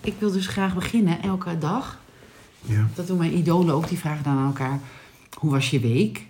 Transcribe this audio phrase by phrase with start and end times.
[0.00, 1.98] ik wil dus graag beginnen elke dag.
[2.60, 2.86] Ja.
[2.94, 3.88] Dat doen mijn idolen ook.
[3.88, 4.78] Die vragen dan aan elkaar,
[5.38, 6.26] hoe was je week?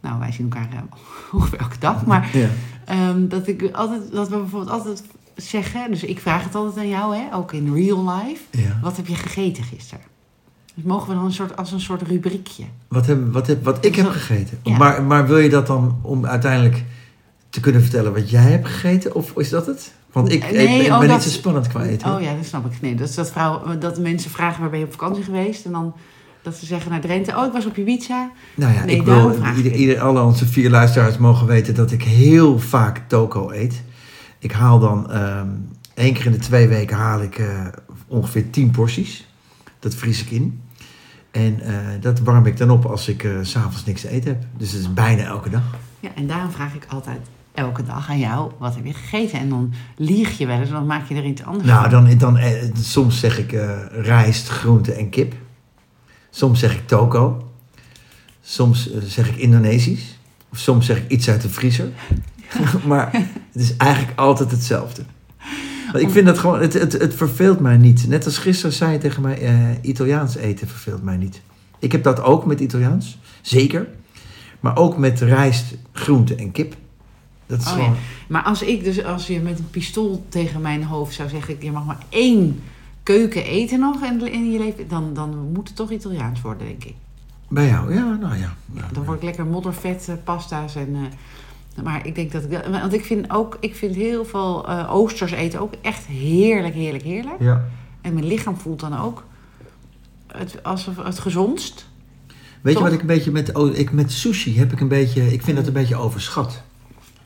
[0.00, 0.78] Nou, wij zien elkaar eh,
[1.34, 2.06] ongeveer elke dag.
[2.06, 2.48] Maar Ja.
[2.84, 5.02] ehm, dat, ik altijd, dat we bijvoorbeeld altijd
[5.36, 5.90] zeggen...
[5.90, 8.42] Dus ik vraag het altijd aan jou, hè, ook in real life.
[8.50, 8.78] ja.
[8.82, 10.04] Wat heb je gegeten gisteren?
[10.74, 12.64] Dus mogen we dan een soort, als een soort rubriekje?
[12.88, 14.58] Wat, heb, wat, heb, wat ik heb gegeten.
[14.62, 14.76] Ja.
[14.76, 16.84] Maar, maar wil je dat dan om uiteindelijk
[17.50, 19.14] te kunnen vertellen wat jij hebt gegeten?
[19.14, 19.92] Of is dat het?
[20.12, 22.14] Want ik, Nee, ik ben, oh, ben dat- niet zo spannend qua eten.
[22.14, 22.80] Oh ja, dat snap ik.
[22.80, 25.64] Nee, dat is dat, vrouw, dat mensen vragen waar ben je op vakantie geweest?
[25.64, 25.94] En dan
[26.42, 28.30] dat ze zeggen naar Drenthe, oh ik was op Ibiza.
[28.54, 29.34] Nou ja, Nee, ik wil
[29.72, 33.82] ieder, alle onze vier luisteraars mogen weten dat ik heel vaak toko eet.
[34.38, 35.46] Ik haal dan ehm
[35.94, 37.66] één keer in de twee weken haal ik eh,
[38.06, 39.26] ongeveer tien porties.
[39.78, 40.62] Dat vries ik in.
[41.30, 44.28] En eh, dat warm ik dan op als ik eh, s s'avonds niks te eten
[44.28, 44.42] heb.
[44.56, 45.62] Dus dat is bijna elke dag.
[46.00, 47.20] Ja, en daarom vraag ik altijd
[47.58, 49.38] elke dag aan jou, wat heb je gegeten?
[49.38, 52.04] En dan lieg je wel eens, dan maak je er iets anders Nou, van.
[52.04, 55.34] dan, dan, eh, soms zeg ik eh, rijst, groente en kip.
[56.30, 57.48] Soms zeg ik toko.
[58.40, 60.18] Soms eh, zeg ik Indonesisch.
[60.52, 61.88] Of soms zeg ik iets uit de vriezer.
[62.86, 63.12] maar
[63.52, 65.02] het is eigenlijk altijd hetzelfde.
[65.92, 68.08] Want ik vind dat gewoon, het, het, het verveelt mij niet.
[68.08, 71.40] Net als gisteren zei je tegen mij, Italiaans eten verveelt mij niet.
[71.78, 73.88] Ik heb dat ook met Italiaans, zeker.
[74.60, 76.74] Maar ook met rijst, groente en kip.
[77.48, 77.94] Dat is Oh, gewoon...
[78.26, 81.70] Maar als ik dus, als je met een pistool tegen mijn hoofd zou zeggen, je
[81.72, 82.60] mag maar één
[83.02, 86.84] keuken eten nog in, in je leven, dan, dan moet het toch Italiaans worden, denk
[86.84, 86.94] ik.
[87.48, 88.54] Bij jou, ja, nou ja.
[88.74, 90.94] ja, Dan word ik lekker moddervet, eh, pasta's en...
[90.94, 92.50] eh, maar ik denk dat ik...
[92.50, 93.56] dat- Want ik vind ook...
[93.60, 97.36] Ik vind heel veel eh, oosters eten ook echt heerlijk, heerlijk, heerlijk.
[97.40, 97.64] ja.
[98.00, 99.24] En mijn lichaam voelt dan ook
[100.26, 101.86] het, alsof het gezondst.
[102.60, 102.82] Weet Toch?
[102.82, 105.42] je wat ik een beetje met, oh, ik, met sushi heb ik een beetje, ik
[105.42, 106.62] vind dat een beetje overschat.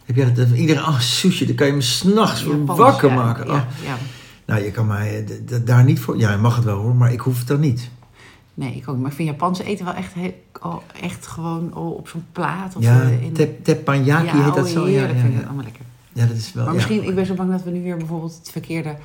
[0.04, 3.50] Heb jij dat, iedereen, oh sushi, daar kan je me s'nachts Japans, wakker ja, maken.
[3.50, 3.60] Oh.
[3.84, 3.96] ja.
[4.44, 7.12] Nou, je kan mij eh, daar niet voor, ja, je mag het wel hoor, maar
[7.12, 7.90] ik hoef het dan niet.
[8.54, 8.94] Nee, ik ook.
[8.94, 9.02] niet.
[9.02, 10.12] Maar ik vind Japanse eten wel echt,
[10.62, 12.76] oh, echt gewoon oh, op zo'n plaat.
[12.76, 13.32] Of ja, eh, in...
[13.32, 14.88] tep, teppanyaki ja, heet dat oh, zo.
[14.88, 15.84] Ja, heerlijk, ja, vind ik allemaal lekker.
[16.12, 18.36] ja, dat is wel, maar misschien, ik ben zo bang dat we nu weer bijvoorbeeld
[18.38, 18.96] het verkeerde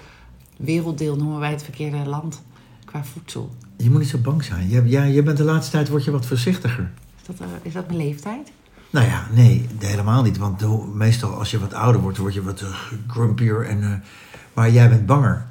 [0.58, 2.41] werelddeel noemen wij het verkeerde land
[2.85, 3.56] qua voedsel.
[3.78, 4.69] Je moet niet zo bang zijn.
[4.69, 6.91] Je, ja, je bent de laatste tijd word je wat voorzichtiger.
[7.22, 8.52] Is dat, eh, is dat mijn leeftijd?
[8.90, 10.38] Nou ja, nee, helemaal niet.
[10.38, 12.75] Want de- meestal als je wat ouder wordt, word je wat eh,
[13.08, 13.66] grumpier.
[13.66, 14.09] En, eh,
[14.53, 15.46] maar jij bent banger.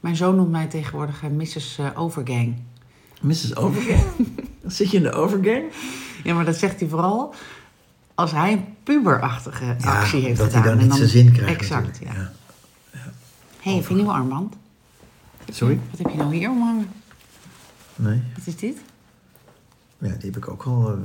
[0.00, 1.80] Mijn zoon noemt mij tegenwoordig eh, Mrs.
[1.94, 2.56] Overgang.
[3.20, 3.56] Mrs.
[3.56, 4.02] Overgang?
[4.66, 5.62] Zit je in de overgang?
[6.24, 7.34] Ja, maar dat zegt hij vooral
[8.14, 10.62] als hij een puberachtige Ja, actie heeft dat gedaan.
[10.62, 12.12] hij dan En niet zijn zin krijgt Exact, ja.
[12.12, 12.32] Ja.
[12.90, 13.00] Hé,
[13.60, 14.54] hey, heb je een nieuwe armband?
[15.52, 15.78] Sorry?
[15.90, 16.88] Wat heb je nou hier omhangen?
[17.96, 18.76] Nee, Wat is dit?
[19.98, 20.98] ja, die heb ik ook al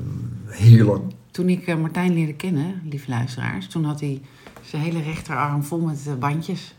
[0.47, 1.13] heel lang.
[1.35, 4.21] Toen ik eh, Martijn leerde kennen, lieve luisteraars, toen had hij
[4.65, 6.75] zijn hele rechterarm vol met eh, bandjes.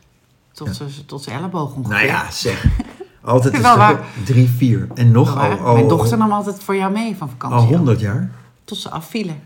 [0.52, 0.72] Tot Ja.
[0.72, 1.96] zijn tot zijn elleboog ongeveer.
[1.96, 2.64] Nou ja, zeg.
[3.22, 4.00] Altijd is waar.
[4.24, 4.88] drie, vier.
[4.94, 7.58] En nog Wel al, Mijn dochter nam altijd voor jou mee van vakantie.
[7.58, 8.30] al honderd jaar.
[8.64, 9.40] Tot ze afvielen.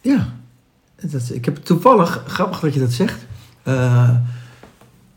[0.00, 0.28] Ja.
[1.02, 3.26] Dat, ik heb toevallig, grappig dat je dat zegt.
[3.62, 4.10] eh,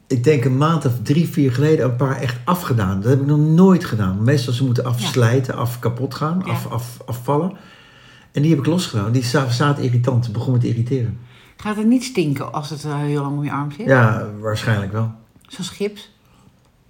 [0.07, 3.01] ik denk een maand of drie, vier geleden een paar echt afgedaan.
[3.01, 4.23] Dat heb ik nog nooit gedaan.
[4.23, 6.51] Meestal ze moeten afslijten, af kapot gaan, Ja.
[6.51, 7.51] af, af, afvallen.
[8.35, 9.11] En die heb ik losgedaan.
[9.11, 10.31] Die zaten irritant.
[10.31, 11.17] begon me te irriteren.
[11.55, 13.85] Gaat het niet stinken als het eh, heel lang om je arm zit?
[13.85, 15.11] Ja, waarschijnlijk wel.
[15.47, 16.11] Zoals gips.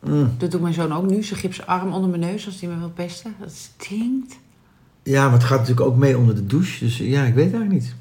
[0.04, 0.34] Mm.
[0.38, 1.24] Dat doet mijn zoon ook nu.
[1.24, 3.36] Zijn gipsen arm onder mijn neus als hij me wil pesten.
[3.40, 4.38] Dat stinkt.
[5.04, 6.84] Ja, maar het gaat natuurlijk ook mee onder de douche.
[6.84, 7.96] Dus ja, ik weet het eigenlijk niet.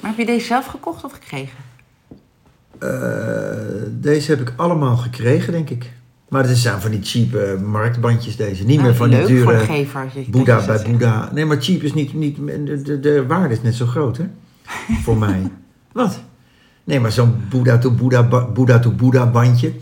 [0.00, 1.58] Maar heb je deze zelf gekocht of gekregen?
[2.78, 2.88] Eh,
[3.90, 5.92] deze heb ik allemaal gekregen, denk ik.
[6.28, 8.64] Maar het zijn van die cheap eh, marktbandjes deze.
[8.64, 10.10] Niet meer Nou, van leuk die dure gever.
[10.28, 10.82] Boeddha bij.
[10.90, 11.30] Boeddha.
[11.32, 12.14] Nee, maar cheap is niet...
[12.14, 14.24] niet de, de, de waarde is net zo groot, hè?
[15.02, 15.50] Voor mij.
[15.92, 16.20] Wat?
[16.84, 19.72] Nee, maar zo'n Boeddha to Boeddha, Boeddha to Boeddha bandje...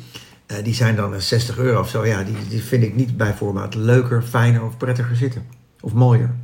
[0.46, 2.06] eh, die zijn dan eh, 60 euro of zo.
[2.06, 5.46] Ja, die, die vind ik niet bij voorbaat leuker, fijner of prettiger zitten.
[5.80, 6.34] Of mooier.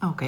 [0.00, 0.26] Oké.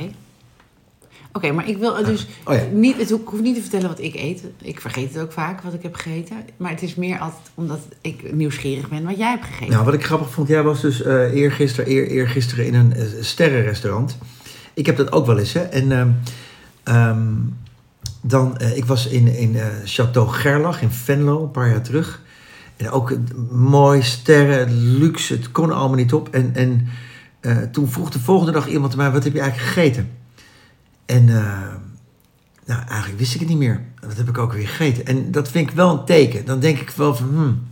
[1.33, 2.63] Oké, maar ik wil dus Oh ja.
[2.73, 4.43] niet, het, ik hoef niet te vertellen wat ik eet.
[4.63, 6.37] Ik vergeet het ook vaak wat ik heb gegeten.
[6.57, 9.73] Maar het is meer altijd omdat ik nieuwsgierig ben wat jij hebt gegeten.
[9.73, 13.03] Nou, wat ik grappig vond, jij was dus eh eergisteren, eer, eergisteren in een eh,
[13.21, 14.19] sterrenrestaurant.
[14.75, 15.61] Ik heb dat ook wel eens, hè.
[15.61, 16.11] En ehm,
[16.83, 17.33] ehm,
[18.21, 22.23] dan, eh, ik was in, in Château Gerlach in Venlo een paar jaar terug.
[22.77, 23.17] En ook
[23.51, 26.29] mooi, sterren, luxe, het kon allemaal niet op.
[26.29, 26.89] En, en
[27.73, 30.18] toen vroeg de volgende dag iemand mij, wat heb je eigenlijk gegeten?
[31.09, 31.75] En eh,
[32.67, 33.81] nou, eigenlijk wist ik het niet meer.
[34.07, 35.05] Wat heb ik ook weer gegeten?
[35.07, 36.45] En dat vind ik wel een teken.
[36.45, 37.63] Dan denk ik wel van, hmm,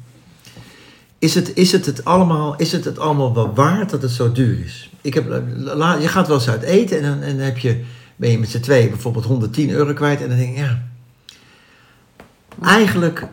[1.18, 4.32] is het, is, het het allemaal, is het het allemaal wel waard dat het zo
[4.32, 4.90] duur is?
[5.00, 7.82] Ik heb, la- je gaat wel eens uit eten en dan, en dan heb je,
[8.16, 10.22] ben je met z'n tweeën bijvoorbeeld 110 euro kwijt.
[10.22, 10.82] En dan denk ik, ja,
[12.62, 13.26] eigenlijk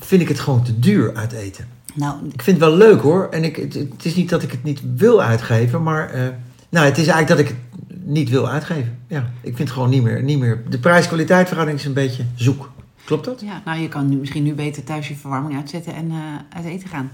[0.00, 1.66] vind ik het gewoon te duur uit eten.
[1.94, 3.28] Nou, Ik vind het wel leuk hoor.
[3.30, 6.10] En ik, het, het is niet dat ik het niet wil uitgeven, maar.
[6.10, 6.28] eh,
[6.68, 7.69] nou, het is eigenlijk dat ik het
[8.10, 8.98] niet wil uitgeven.
[9.06, 10.22] Ja, ik vind het gewoon niet meer.
[10.22, 10.62] Niet meer.
[10.68, 12.70] De prijs-kwaliteit verhouding is een beetje zoek.
[13.04, 13.40] Klopt dat?
[13.40, 16.16] ja, nou, je kan nu, misschien nu beter thuis je verwarming uitzetten en eh,
[16.56, 17.10] uit eten gaan.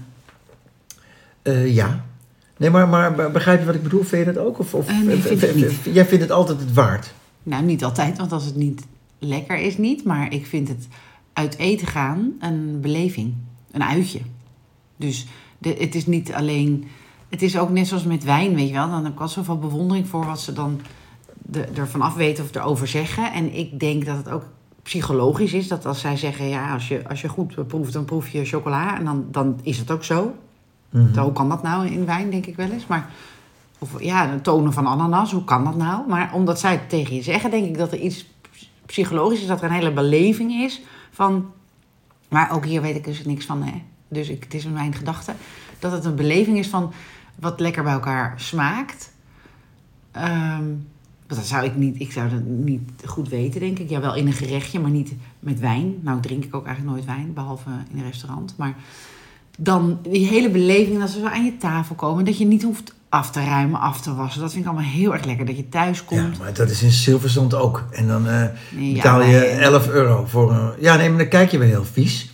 [1.41, 2.05] Eh, ja.
[2.57, 4.03] Nee, maar, maar begrijp je wat ik bedoel?
[4.03, 4.59] Vind je dat ook?
[4.59, 5.73] Of, of, Eh, nee, vind ik niet.
[5.93, 7.13] Jij vindt het altijd het waard?
[7.43, 8.85] Nou, niet altijd, want als het niet
[9.19, 10.03] lekker is, niet.
[10.03, 10.87] Maar ik vind het
[11.33, 13.33] uit eten gaan een beleving.
[13.71, 14.19] Een uitje.
[14.97, 15.25] Dus
[15.57, 16.87] de, het is niet alleen...
[17.29, 18.89] Het is ook net zoals met wijn, weet je wel.
[18.89, 20.81] Dan heb ik al zoveel bewondering voor wat ze dan
[21.37, 23.33] de, ervan af weten of erover zeggen.
[23.33, 24.43] En ik denk dat het ook
[24.83, 25.67] psychologisch is.
[25.67, 28.97] Dat als zij zeggen, ja, als je, als je goed proeft, dan proef je chocola.
[28.97, 30.35] En dan, dan is het ook zo.
[30.89, 31.19] Mhm.
[31.19, 32.87] Hoe kan dat nou in wijn, denk ik wel eens.
[32.87, 33.09] Maar,
[33.79, 36.07] of ja, de tonen van ananas, hoe kan dat nou?
[36.07, 38.25] Maar omdat zij het tegen je zeggen, denk ik dat er iets
[38.85, 39.47] psychologisch is.
[39.47, 40.81] Dat er een hele beleving is
[41.11, 41.51] van...
[42.29, 43.81] Maar ook hier weet ik dus niks van, hè.
[44.07, 45.33] Dus ik, het is mijn gedachte.
[45.79, 46.93] Dat het een beleving is van
[47.39, 49.11] wat lekker bij elkaar smaakt.
[50.11, 50.63] Ehm,
[51.27, 51.99] dat zou ik niet...
[51.99, 53.89] Ik zou dat niet goed weten, denk ik.
[53.89, 55.93] Ja, wel in een gerechtje, maar niet met wijn.
[56.01, 58.53] Nou drink ik ook eigenlijk nooit wijn, behalve in een restaurant.
[58.57, 58.75] Maar
[59.57, 62.25] dan die hele beleving dat ze zo aan je tafel komen.
[62.25, 64.41] Dat je niet hoeft af te ruimen, af te wassen.
[64.41, 65.45] Dat vind ik allemaal heel erg lekker.
[65.45, 66.39] Dat je thuis Ja, komt.
[66.39, 67.83] maar dat is in Silverstone ook.
[67.91, 70.71] En dan Nee, ja, betaal je maar- 11 euro voor een...
[70.79, 72.31] Ja, nee, maar dan kijk je weer heel vies.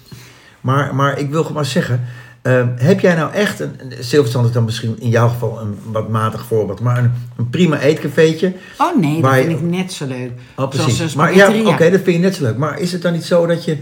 [0.62, 2.02] Maar, maar ik wil gewoon maar zeggen...
[2.44, 3.72] eh, heb jij nou echt een...
[4.00, 6.80] Silverstone is dan misschien in jouw geval een wat matig voorbeeld.
[6.80, 8.54] Maar een, een prima eetcafeetje.
[8.78, 10.32] Oh nee, dat je- vind ik net zo leuk.
[10.56, 11.14] Oh, precies.
[11.16, 12.58] Maar ja, oké, dat vind je net zo leuk.
[12.58, 13.78] Maar is het dan niet zo dat je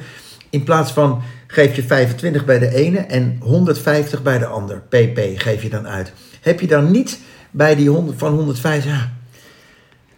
[0.50, 5.20] in plaats van geef je 25 bij de ene en 150 bij de ander, pp,
[5.36, 6.14] geef je dan uit.
[6.42, 7.20] Heb je dan niet
[7.52, 9.12] bij die 100 van 150, ja,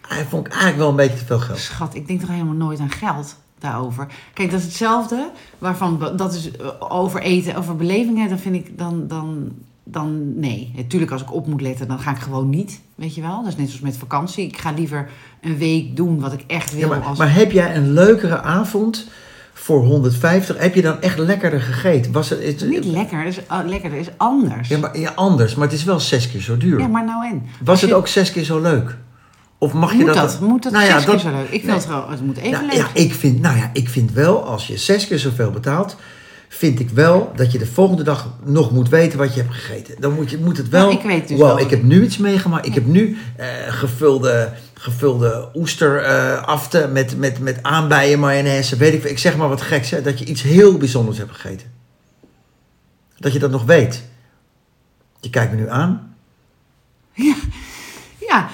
[0.07, 1.59] hij vond ik eigenlijk wel een beetje te veel geld.
[1.59, 4.07] Schat, ik denk toch helemaal nooit aan geld daarover.
[4.33, 5.29] Kijk, dat is hetzelfde.
[5.57, 8.29] Waarvan dat is eh, over eten, over belevingen.
[8.29, 9.51] Dan vind ik dan, dan,
[9.83, 10.71] dan nee.
[10.75, 12.81] Natuurlijk, als ik op moet letten, dan ga ik gewoon niet.
[12.95, 13.43] Weet je wel?
[13.43, 14.45] Dat is net zoals met vakantie.
[14.47, 15.09] Ik ga liever
[15.41, 16.79] een week doen wat ik echt wil.
[16.81, 17.17] Ja, maar, als...
[17.17, 19.07] maar heb jij een leukere avond
[19.53, 20.57] voor 150?
[20.57, 22.11] Heb je dan echt lekkerder gegeten?
[22.11, 24.67] Was het, is, Niet lekker, is, uh, lekker, dat is anders.
[24.67, 26.79] ja, maar, ja, anders, maar het is wel zes keer zo duur.
[26.79, 27.43] Ja, maar nou en?
[27.63, 28.97] Was het ook zes keer zo leuk?
[29.63, 30.15] Of mag je Moet dat...
[30.15, 30.39] dat?
[30.39, 31.43] Moet dat Nou ja, zes keer dat- zo leuk?
[31.43, 31.75] Ik vind Nee.
[31.75, 34.43] het gewoon, het moet even Nou, leuk ja, ik vind, nou ja, ik vind wel,
[34.45, 35.95] als je zes keer zoveel betaalt,
[36.49, 39.95] vind ik wel dat je de volgende dag nog moet weten wat je hebt gegeten.
[40.01, 40.89] Dan moet, je, moet het wel.
[40.89, 41.59] Ja, ik weet dus wow, wel.
[41.59, 42.65] ik heb nu iets meegemaakt.
[42.65, 48.75] Ik heb nu eh, gevulde, gevulde oesteraften met, met, met aanbijen, mayonaise.
[48.77, 49.09] Weet ik, veel.
[49.11, 51.67] ik zeg maar wat geks, hè, dat je iets heel bijzonders hebt gegeten.
[53.17, 54.03] Dat je dat nog weet.
[55.19, 56.15] Je kijkt me nu aan.
[58.19, 58.49] Ja,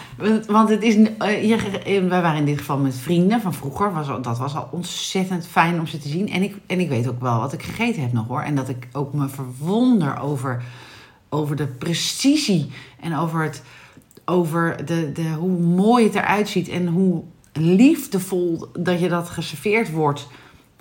[0.47, 0.95] want- het is.
[1.17, 3.93] eh, je, eh, wij waren in dit geval met vrienden van vroeger.
[3.93, 6.29] Was, dat was al ontzettend fijn om ze te zien.
[6.29, 8.41] En ik, en ik weet ook wel wat ik gegeten heb nog hoor.
[8.41, 10.63] En dat ik ook me verwonder over,
[11.29, 12.71] over de precisie.
[12.99, 13.63] En over, het,
[14.25, 16.67] over de, de, hoe mooi het eruit ziet.
[16.69, 17.23] En hoe
[17.53, 20.27] liefdevol dat je dat geserveerd wordt.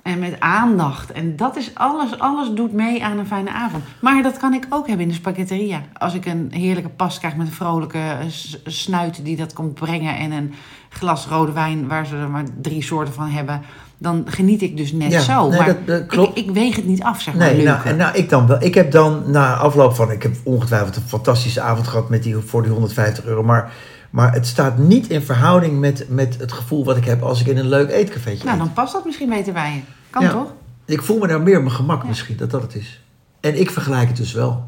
[0.09, 1.11] En met aandacht.
[1.11, 3.83] En dat is alles, alles doet mee aan een fijne avond.
[4.01, 5.81] Maar dat kan ik ook hebben in de spaghetteria.
[5.97, 8.25] Als ik een heerlijke pas krijg met een vrolijke eh,
[8.65, 10.17] snuit die dat komt brengen.
[10.17, 10.53] En een
[10.89, 13.61] glas rode wijn waar ze er maar drie soorten van hebben.
[13.97, 15.49] Dan geniet ik dus net Ja, zo.
[15.49, 16.37] nee, maar dat- dat klopt.
[16.37, 17.53] Ik, ik weeg het niet af, zeg maar.
[17.53, 18.63] Nee, nou, nou, ik dan wel.
[18.63, 22.35] Ik heb dan na afloop van, ik heb ongetwijfeld een fantastische avond gehad met die,
[22.37, 23.43] voor die 150 euro.
[23.43, 23.71] Maar,
[24.09, 27.47] maar het staat niet in verhouding met, met het gevoel wat ik heb als ik
[27.47, 28.63] in een leuk eetcafeetje nou, eet.
[28.65, 29.81] dan past dat misschien beter bij je.
[30.09, 30.31] Kan Ja.
[30.31, 30.53] toch?
[30.85, 32.07] Ik voel me daar meer op mijn gemak Ja.
[32.07, 33.03] misschien, dat dat het is.
[33.39, 34.67] En ik vergelijk het dus wel.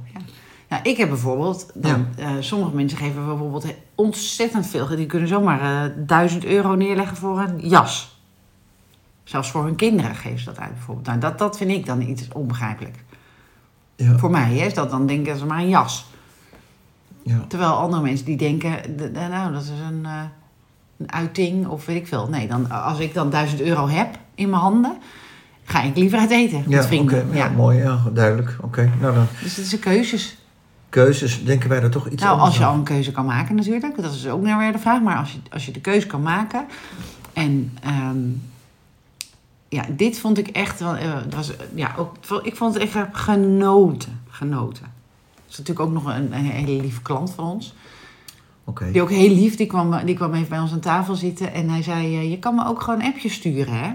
[0.70, 4.88] Nou, ik heb bijvoorbeeld, dan, eh, sommige mensen geven bijvoorbeeld ontzettend veel.
[4.88, 8.20] Die kunnen zomaar eh 1000 euro neerleggen voor een jas.
[9.24, 11.08] Zelfs voor hun kinderen geven ze dat uit bijvoorbeeld.
[11.08, 13.04] Nou, dat, dat vind ik dan iets onbegrijpelijk.
[13.96, 16.06] Ja, Voor mij hè, is dat dan denken ze maar een jas.
[17.24, 17.46] ja.
[17.48, 20.22] Terwijl andere mensen die denken, nou dat is een, eh,
[20.98, 22.28] een uiting of weet ik veel.
[22.30, 24.98] Nee, dan, als ik dan 1000 euro heb in mijn handen,
[25.64, 27.28] ga ik liever uit eten met Ja, vrienden.
[27.32, 27.50] ja, ja.
[27.50, 28.58] mooi, ja, duidelijk.
[28.62, 30.38] Oké, nou dan Dus het is een keuzes.
[30.90, 32.70] keuzes, denken wij daar toch iets Nou, als je aan?
[32.72, 34.02] al een keuze kan maken natuurlijk.
[34.02, 35.02] Dat is ook nou weer de vraag.
[35.02, 36.66] Maar als je, als je de keuze kan maken.
[37.34, 38.18] En ehm,
[39.70, 40.96] ja, dit vond ik echt wel...
[40.96, 44.20] eh, het was, ja, ook, ik vond het echt genoten.
[44.30, 44.84] Genoten.
[45.36, 47.74] Dat is natuurlijk ook nog een, een hele lieve klant van ons.
[48.92, 51.54] Die ook heel lief, die kwam, die kwam even bij ons aan tafel zitten.
[51.54, 53.90] En hij zei, eh, je kan me ook gewoon een appje sturen, hè?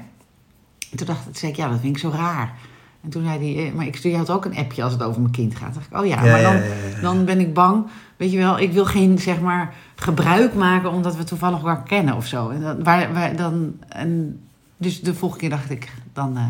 [0.97, 2.55] En toen dacht ik, zei ik, ja, dat vind ik zo raar.
[3.03, 5.21] En toen zei hij, eh, maar ik stuur jou ook een appje als het over
[5.21, 5.73] mijn kind gaat.
[5.73, 7.01] Toen dacht ik, oh ja, Ja, maar dan, ja, ja, ja.
[7.01, 7.87] dan ben ik bang.
[8.17, 12.17] Weet je wel, ik wil geen, zeg maar, gebruik maken omdat we toevallig elkaar kennen
[12.17, 12.49] of zo.
[12.49, 14.41] En dat, waar, waar, dan, en,
[14.77, 16.45] dus de volgende keer dacht ik, dan eh,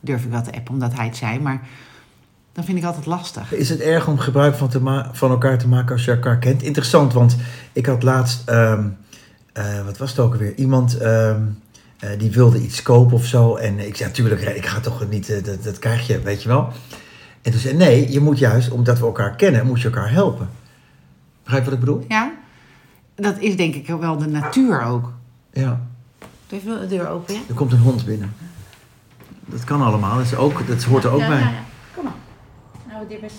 [0.00, 1.40] durf ik wel te appen omdat hij het zei.
[1.40, 1.60] Maar
[2.52, 3.52] dan dan vind ik altijd lastig.
[3.52, 6.62] Is het erg om gebruik van, te van elkaar te maken als je elkaar kent?
[6.62, 7.36] Interessant, want
[7.72, 8.88] ik had laatst, ehm,
[9.52, 10.54] eh, wat was het ook alweer?
[10.54, 11.42] Iemand ehm,
[12.00, 13.56] eh, die wilde iets kopen of zo.
[13.56, 16.48] En ik zei, natuurlijk, ik ga toch niet, eh, dat, dat krijg je, weet je
[16.48, 16.68] wel.
[17.42, 20.48] En toen zei nee, je moet juist, omdat we elkaar kennen, moet je elkaar helpen.
[21.42, 22.04] Begrijp je wat ik bedoel?
[22.08, 22.32] Ja,
[23.14, 25.12] dat is denk ik wel de natuur ook.
[25.52, 25.80] Ja,
[26.46, 27.40] Doe even de deur open, ja?
[27.48, 28.34] er komt een hond binnen.
[29.46, 31.38] Dat kan allemaal, dat, is ook, dat hoort er ook ja, bij.
[31.38, 31.64] Ja, ja.
[31.94, 32.12] Kom maar.
[32.88, 33.34] Nou, dit is...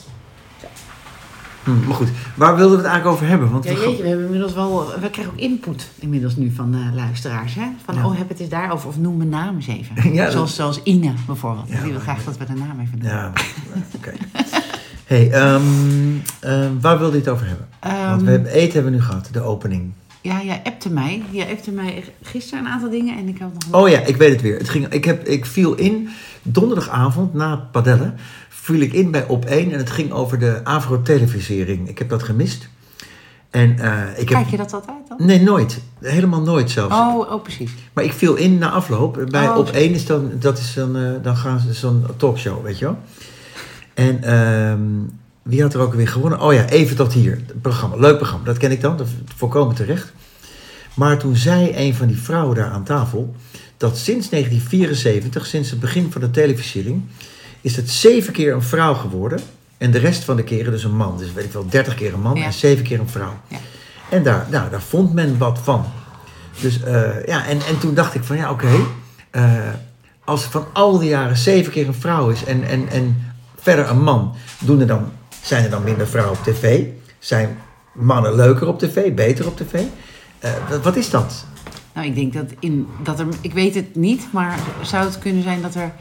[1.64, 3.52] Hm, maar goed, waar wilden we het eigenlijk over hebben?
[3.52, 4.92] Want Ja, we- jeetje, we hebben inmiddels wel...
[5.02, 7.66] We krijgen ook input inmiddels nu van eh, luisteraars, hè?
[7.86, 8.06] Van, Ja.
[8.06, 8.88] oh, heb het eens daarover.
[8.88, 9.96] Of noem mijn naam eens even.
[10.14, 11.68] Ja, dat- zoals, zoals Ine bijvoorbeeld.
[11.84, 13.12] Die wil graag dat we de naam even noemen.
[13.18, 13.32] Ja,
[13.96, 14.12] oké.
[15.06, 15.62] hey, ehm,
[16.40, 17.68] ehm, waar wilde je het over hebben?
[17.80, 19.92] Want Ehm, we hebben, eten hebben we nu gehad, de opening.
[20.22, 21.24] Ja, jij appte mij.
[21.30, 23.82] Jij appte mij gisteren een aantal dingen en ik had nog...
[23.82, 24.58] Oh ja, ik weet het weer.
[24.58, 26.10] Het ging, ik, heb, ik viel in
[26.42, 28.16] donderdagavond na het padellen.
[28.50, 31.90] Viel ik in bij Op 1 en het ging over de Avro-televisering.
[31.90, 32.70] Ik heb dat gemist.
[33.50, 34.38] En eh, ik heb.
[34.38, 35.28] Kijk je dat altijd dan?
[35.28, 35.82] Nee, nooit.
[36.00, 36.96] Helemaal nooit zelfs.
[36.96, 37.72] Oh, oh, precies.
[37.94, 39.26] Maar ik viel in na afloop.
[39.30, 39.70] Bij Oh, Op.
[39.70, 42.98] 1 is dan, dat is dan, eh, dan gaan ze zo'n talkshow, weet je wel.
[43.94, 44.80] En ehm,
[45.42, 46.42] wie had er ook weer gewonnen?
[46.42, 47.32] Oh ja, even tot hier.
[47.48, 50.14] Het programma, leuk programma, dat ken ik dan, dat volkomen terecht.
[50.94, 53.36] Maar toen zei een van die vrouwen daar aan tafel
[53.78, 57.02] dat sinds 1974, sinds het begin van de televisiering,
[57.62, 59.40] is het zeven keer een vrouw geworden.
[59.78, 61.18] En de rest van de keren dus een man.
[61.18, 62.44] Dus weet ik wel, 30 keer een man Ja.
[62.46, 63.34] en zeven keer een vrouw.
[63.48, 63.58] Ja.
[64.10, 65.86] En daar, nou, daar vond men wat van.
[66.62, 68.68] Dus eh, ja, en, en toen dacht ik van ja, oké.
[69.32, 69.54] eh,
[70.26, 73.24] als van al die jaren zeven keer een vrouw is en, en, en
[73.56, 76.84] verder een man, doen er dan, zijn er dan minder vrouwen op tv?
[77.20, 77.58] Zijn
[77.94, 79.82] mannen leuker op tv, beter op tv?
[80.40, 80.52] Eh,
[80.84, 81.46] wat- is dat?
[81.94, 83.26] Nou, ik denk dat, in, dat er...
[83.42, 85.92] Ik weet het niet, maar zou het kunnen zijn dat er...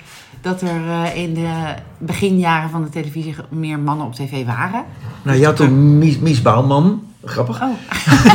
[0.43, 4.85] Dat er eh, in de beginjaren van de televisie meer mannen op tv waren.
[5.23, 7.69] Nou, je had toen Mies, Mies Bouwman, grappig, Oh,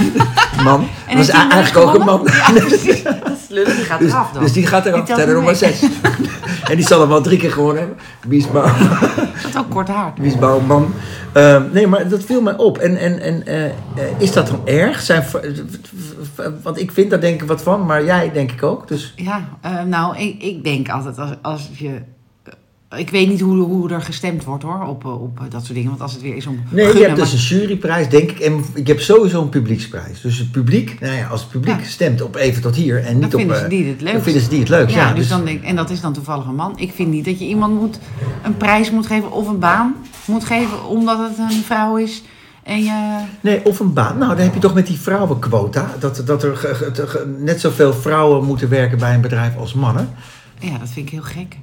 [0.64, 0.88] man.
[1.08, 2.28] en was die eigenlijk ook een man.
[2.30, 2.56] gewonnen?
[2.62, 3.04] Ja, precies.
[3.04, 4.42] Dat is lullig, die gaat Dus, eraf dan.
[4.44, 5.82] dus die gaat eraf, er nog maar zes.
[6.64, 7.98] en die zal hem wel drie keer gewonnen hebben.
[8.28, 8.90] Mies Bouwman.
[9.48, 10.14] Is ook kort haar.
[10.20, 10.94] Mies Bouwman.
[11.34, 12.78] Ehm, nee, maar dat viel mij op.
[12.78, 13.72] En, en, en eh, eh,
[14.18, 15.02] is dat dan erg?
[15.02, 15.24] Zijn,
[16.62, 18.88] want ik vind daar denk ik wat van, maar jij denk ik ook.
[18.88, 22.02] Dus Ja, eh, nou, ik, ik denk altijd als, als je...
[22.98, 25.89] ik weet niet hoe, hoe er gestemd wordt hoor, op, eh, op dat soort dingen.
[25.89, 28.39] Want als het weer is om nee, je hebt dus maar- een juryprijs, denk ik.
[28.39, 30.22] En ik heb sowieso een publieksprijs.
[30.22, 31.86] Dus het publiek, nou ja, als het publiek Ja.
[31.86, 33.39] stemt op even tot hier en niet op...
[33.39, 34.13] vinden eh, ze die het leuk.
[34.13, 34.89] dan vinden ze die het leuk.
[34.89, 36.74] Ja, Ja, dus dus, dan denk, en dat is dan toevallig een man.
[36.80, 38.00] Ik vind niet dat je iemand moet,
[38.44, 42.24] een prijs moet geven of een baan moet geven omdat het een vrouw is.
[42.63, 44.18] En je, Nee, of een baan.
[44.18, 45.96] Nou, dan heb je toch met die vrouwenquota.
[46.00, 46.77] Dat, dat er
[47.39, 50.10] net zoveel vrouwen moeten werken bij een bedrijf als mannen.
[50.60, 51.58] ja, dat vind ik heel gek.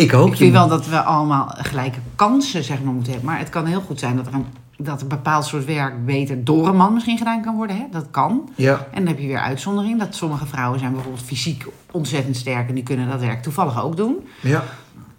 [0.00, 0.28] Ik ook.
[0.28, 3.30] Ik vind wel dat we allemaal gelijke kansen zeg maar, moeten hebben.
[3.30, 6.44] Maar het kan heel goed zijn dat er een, dat een bepaald soort werk beter
[6.44, 7.76] door een man misschien gedaan kan worden.
[7.76, 7.84] Hè?
[7.90, 8.48] Dat kan.
[8.54, 9.98] Ja, En dan heb je weer uitzondering.
[9.98, 13.96] Dat sommige vrouwen zijn bijvoorbeeld fysiek ontzettend sterk en die kunnen dat werk toevallig ook
[13.96, 14.16] doen.
[14.40, 14.64] ja.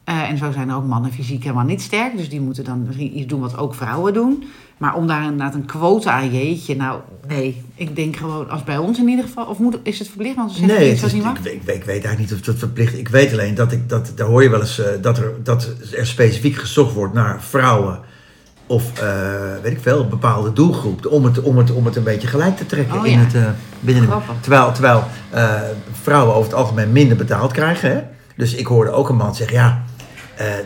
[0.03, 2.17] Eh, en zo zijn er ook mannen fysiek helemaal niet sterk.
[2.17, 4.43] Dus die moeten dan misschien iets doen wat ook vrouwen doen.
[4.77, 7.61] Maar om daar inderdaad een quota aan jeetje, nou nee.
[7.75, 10.35] Ik denk gewoon, als bij ons in ieder geval, of moet, is het verplicht?
[10.35, 12.55] Want ze Nee, het is, niet ik, ik, weet- ik weet eigenlijk niet of dat
[12.57, 15.33] verplicht Ik weet alleen dat ik dat daar hoor je wel eens eh, dat, er,
[15.43, 17.99] dat er specifiek gezocht wordt naar vrouwen.
[18.67, 19.07] Of eh,
[19.63, 21.05] weet ik veel, een bepaalde doelgroep.
[21.05, 23.25] Om het, om het, om het een beetje gelijk te trekken Oh, in ja.
[23.25, 24.35] het, binnen het- Grappig.
[24.41, 25.03] Terwijl, terwijl
[26.01, 27.91] vrouwen over het algemeen minder betaald krijgen.
[27.91, 28.01] Hè?
[28.35, 29.83] Dus ik hoorde ook een man zeggen, ja,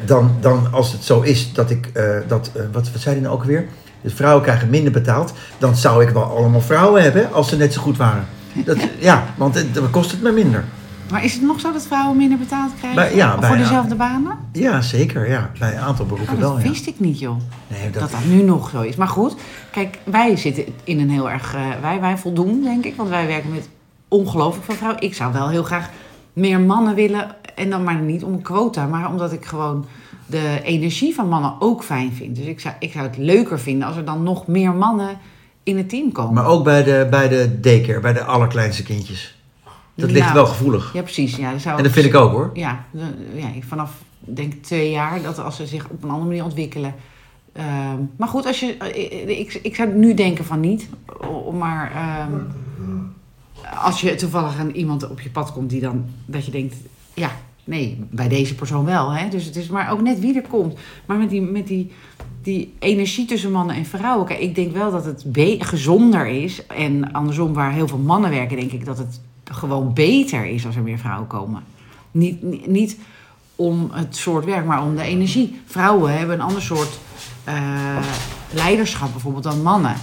[0.06, 3.24] dan, dan als het zo is dat ik, eh, dat, eh, wat, wat zei hij
[3.24, 3.66] nou ook weer?
[4.02, 5.34] Dus vrouwen krijgen minder betaald.
[5.58, 8.26] Dan zou ik wel allemaal vrouwen hebben als ze net zo goed waren.
[8.54, 10.64] Dat, ja, want het, dan kost het me minder.
[11.12, 12.96] Maar is het nog zo dat vrouwen minder betaald krijgen?
[13.02, 14.38] Bij- ja, bij- voor dezelfde banen?
[14.52, 15.30] Ja, zeker.
[15.30, 15.50] Ja.
[15.60, 16.60] Bij een aantal beroepen Oh, dat wel.
[16.64, 16.70] Ja.
[16.70, 17.36] wist ik niet, joh.
[17.68, 18.96] Nee, Dat dat, dat nu nog zo is.
[18.96, 19.36] Maar goed,
[19.72, 21.56] kijk, wij zitten in een heel erg...
[21.56, 22.96] eh, wij, wij voldoen, denk ik.
[22.96, 23.70] Want wij werken met
[24.08, 25.02] ongelooflijk veel vrouwen.
[25.02, 25.90] Ik zou wel heel graag
[26.34, 27.28] meer mannen willen.
[27.56, 28.86] En dan maar niet om een quota.
[28.86, 29.86] Maar omdat ik gewoon
[30.26, 32.36] de energie van mannen ook fijn vind.
[32.36, 35.18] Dus ik zou, ik zou het leuker vinden als er dan nog meer mannen
[35.64, 36.34] in het team komen.
[36.34, 39.40] maar ook bij de, bij de daycare, bij de allerkleinste kindjes.
[39.96, 40.94] Dat ligt Nou, wel gevoelig.
[40.94, 41.36] Ja, precies.
[41.36, 42.50] Ja, dat zou En dat vind ik ook hoor.
[42.54, 42.86] Ja,
[43.34, 46.96] ja vanaf denk ik twee jaar dat als ze zich op een andere manier ontwikkelen.
[47.54, 50.90] Ehm, maar goed, als je, eh, ik, ik zou nu denken van niet.
[51.54, 52.34] Maar ehm,
[53.84, 56.76] als je toevallig aan iemand op je pad komt die dan dat je denkt,
[57.14, 57.32] ja,
[57.66, 59.12] nee, bij deze persoon wel.
[59.12, 59.30] Hè?
[59.30, 60.78] Dus het is maar ook net wie er komt.
[61.06, 61.92] Maar met die, met die,
[62.42, 64.28] die energie tussen mannen en vrouwen.
[64.28, 65.26] Kijk, ik denk wel dat het
[65.60, 66.66] gezonder is.
[66.68, 70.76] En andersom, waar heel veel mannen werken, denk ik dat het gewoon beter is als
[70.76, 71.64] er meer vrouwen komen.
[72.12, 72.98] Niet, niet, niet
[73.56, 75.62] om het soort werk, maar om de energie.
[75.66, 77.00] Vrouwen hebben een ander soort
[77.44, 77.98] eh,
[78.50, 79.96] leiderschap bijvoorbeeld dan mannen.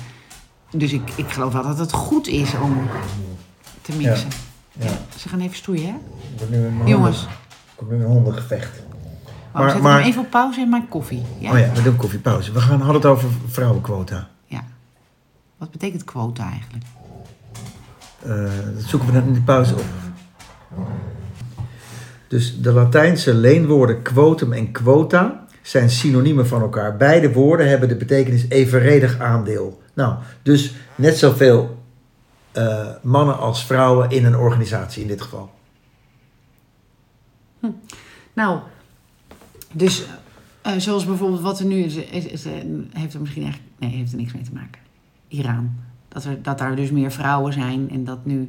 [0.71, 2.88] Dus ik, ik geloof wel dat het goed is om
[3.83, 4.28] te mixen.
[4.78, 4.99] Ja.
[5.16, 5.95] Ze gaan even stoeien, hè?
[6.85, 7.26] Jongens,
[7.76, 8.83] komt nu een hondengevecht.
[9.52, 11.23] maar, Maar- zet maar- hem even op pauze en maak koffie.
[11.38, 11.52] Ja?
[11.52, 12.52] Oh ja, we doen koffiepauze.
[12.52, 14.29] We gaan, hadden het over vrouwenquota.
[14.47, 14.64] Ja.
[15.57, 16.85] Wat betekent quota eigenlijk?
[18.23, 19.85] Eh, dat zoeken we dan in de pauze op.
[22.29, 26.97] Dus de Latijnse leenwoorden quotum en quota zijn synoniemen van elkaar.
[26.97, 29.83] Beide woorden hebben de betekenis evenredig aandeel.
[29.95, 31.81] Nou, dus net zoveel
[32.52, 35.50] eh, mannen als vrouwen in een organisatie in dit geval.
[38.33, 38.59] Nou,
[39.73, 40.04] dus
[40.62, 42.52] eh, zoals bijvoorbeeld wat er nu is, is, is, eh,
[42.92, 44.81] heeft er misschien echt, nee, heeft er niks mee te maken.
[45.28, 45.71] Iran.
[46.09, 48.49] Dat, er, dat daar dus meer vrouwen zijn en dat nu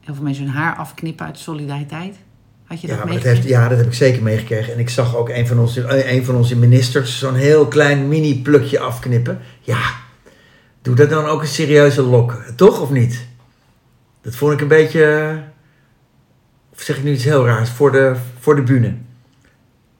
[0.00, 2.16] heel veel mensen hun haar afknippen uit solidariteit.
[2.64, 3.36] Had je Ja, dat meegekregen?
[3.36, 4.72] heeft, ja, dat heb ik zeker meegekregen.
[4.72, 8.08] En ik zag ook een van onze, eh, een van onze ministers zo'n heel klein
[8.08, 9.40] mini-plukje afknippen.
[9.60, 9.80] Ja,
[10.82, 13.26] doe dat dan ook een serieuze lok, toch of niet?
[14.20, 15.42] Dat vond ik een beetje,
[16.72, 18.94] of zeg ik nu iets heel raars, voor de, voor de bühne.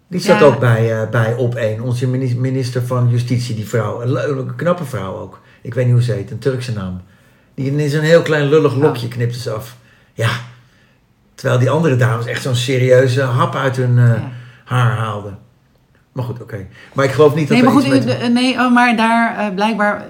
[0.08, 0.44] Die zat Ja.
[0.44, 4.02] ook bij, eh, bij Op 1, onze mini- minister van Justitie, die vrouw.
[4.02, 5.40] Een, knappe vrouw ook.
[5.62, 7.00] Ik weet niet hoe ze heet, een Turkse naam.
[7.54, 9.76] Die in zo'n heel klein lullig lokje knipte ze af.
[10.12, 10.30] Ja,
[11.34, 14.30] terwijl die andere dames echt zo'n serieuze hap uit hun eh, Ja.
[14.64, 15.38] haar haalden.
[16.12, 16.66] Maar goed, oké.
[16.92, 20.04] Maar ik geloof niet dat Nee, maar goed, eh, nee, oh, maar daar blijkbaar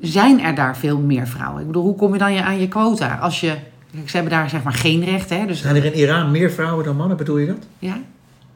[0.00, 1.60] zijn er daar veel meer vrouwen.
[1.60, 3.14] Ik bedoel, hoe kom je dan je aan je quota?
[3.16, 3.54] Als je,
[3.92, 5.46] ze hebben daar zeg maar geen recht, hè?
[5.46, 7.66] Dus, Zijn er in Iran meer vrouwen dan mannen, bedoel je dat?
[7.78, 7.98] ja?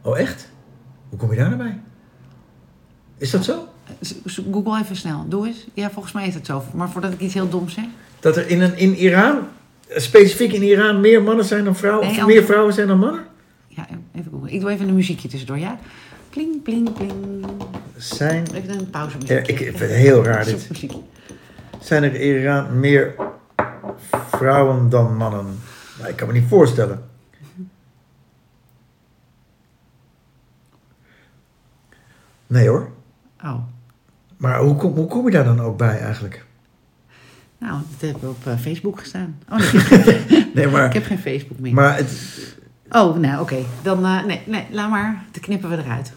[0.03, 0.49] Oh, echt?
[1.09, 1.81] Hoe kom je daar nou bij?
[3.19, 3.69] Is dat zo?
[4.51, 5.25] Google even snel.
[5.29, 5.67] Doe eens.
[5.75, 6.63] Ja, volgens mij is het zo.
[6.75, 7.85] Maar voordat ik iets heel doms zeg.
[8.21, 9.39] Dat er in, een, in Iran,
[9.89, 12.07] specifiek in Iran, meer mannen zijn dan vrouwen?
[12.07, 13.25] Nee, of meer vrouwen zijn dan mannen?
[13.69, 14.53] Ja, even googlen.
[14.53, 15.79] Ik doe even een muziekje tussendoor, ja?
[16.31, 17.47] Pling, pling, pling.
[17.97, 20.69] Zijn, Even een pauze Ja, ik vind het heel raar dit.
[21.81, 23.15] Zijn er in Iran meer
[24.29, 25.59] vrouwen dan mannen?
[25.99, 27.05] Nou, ik kan me niet voorstellen.
[32.47, 32.91] Nee hoor.
[33.45, 33.59] Oh,
[34.37, 36.45] Maar hoe kom, hoe kom je daar dan ook bij eigenlijk?
[37.59, 39.39] nou, dat heb ik op eh, Facebook gestaan.
[39.51, 39.59] Oh,
[40.55, 41.75] nee, ik, maar, heb geen Facebook meer.
[41.75, 42.55] maar het,
[42.91, 43.57] Oh, nou, oké.
[43.83, 45.25] Dan, eh, nee, nee, laat maar.
[45.33, 46.13] Dan knippen we eruit.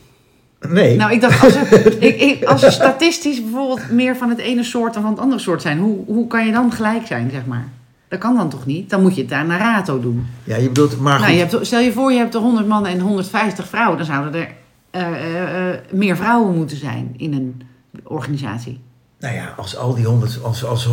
[0.67, 0.95] Nee.
[0.95, 4.63] Nou, ik dacht, als er, ik, ik, als er statistisch bijvoorbeeld meer van het ene
[4.63, 7.45] soort dan van het andere soort zijn, hoe, hoe kan je dan gelijk zijn, zeg
[7.45, 7.67] maar?
[8.07, 8.89] Dat kan dan toch niet?
[8.89, 10.27] Dan moet je het daar naar rato doen.
[10.43, 11.21] ja, je bedoelt, maar goed.
[11.21, 13.97] Nou, je hebt, stel je voor, je hebt er 100 mannen en 150 vrouwen.
[13.97, 14.47] Dan zouden er
[14.91, 17.61] eh, eh, eh, meer vrouwen moeten zijn in een
[18.03, 18.81] organisatie.
[19.19, 20.85] Nou ja, als al die honderd, als, als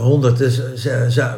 [0.00, 0.60] honderd,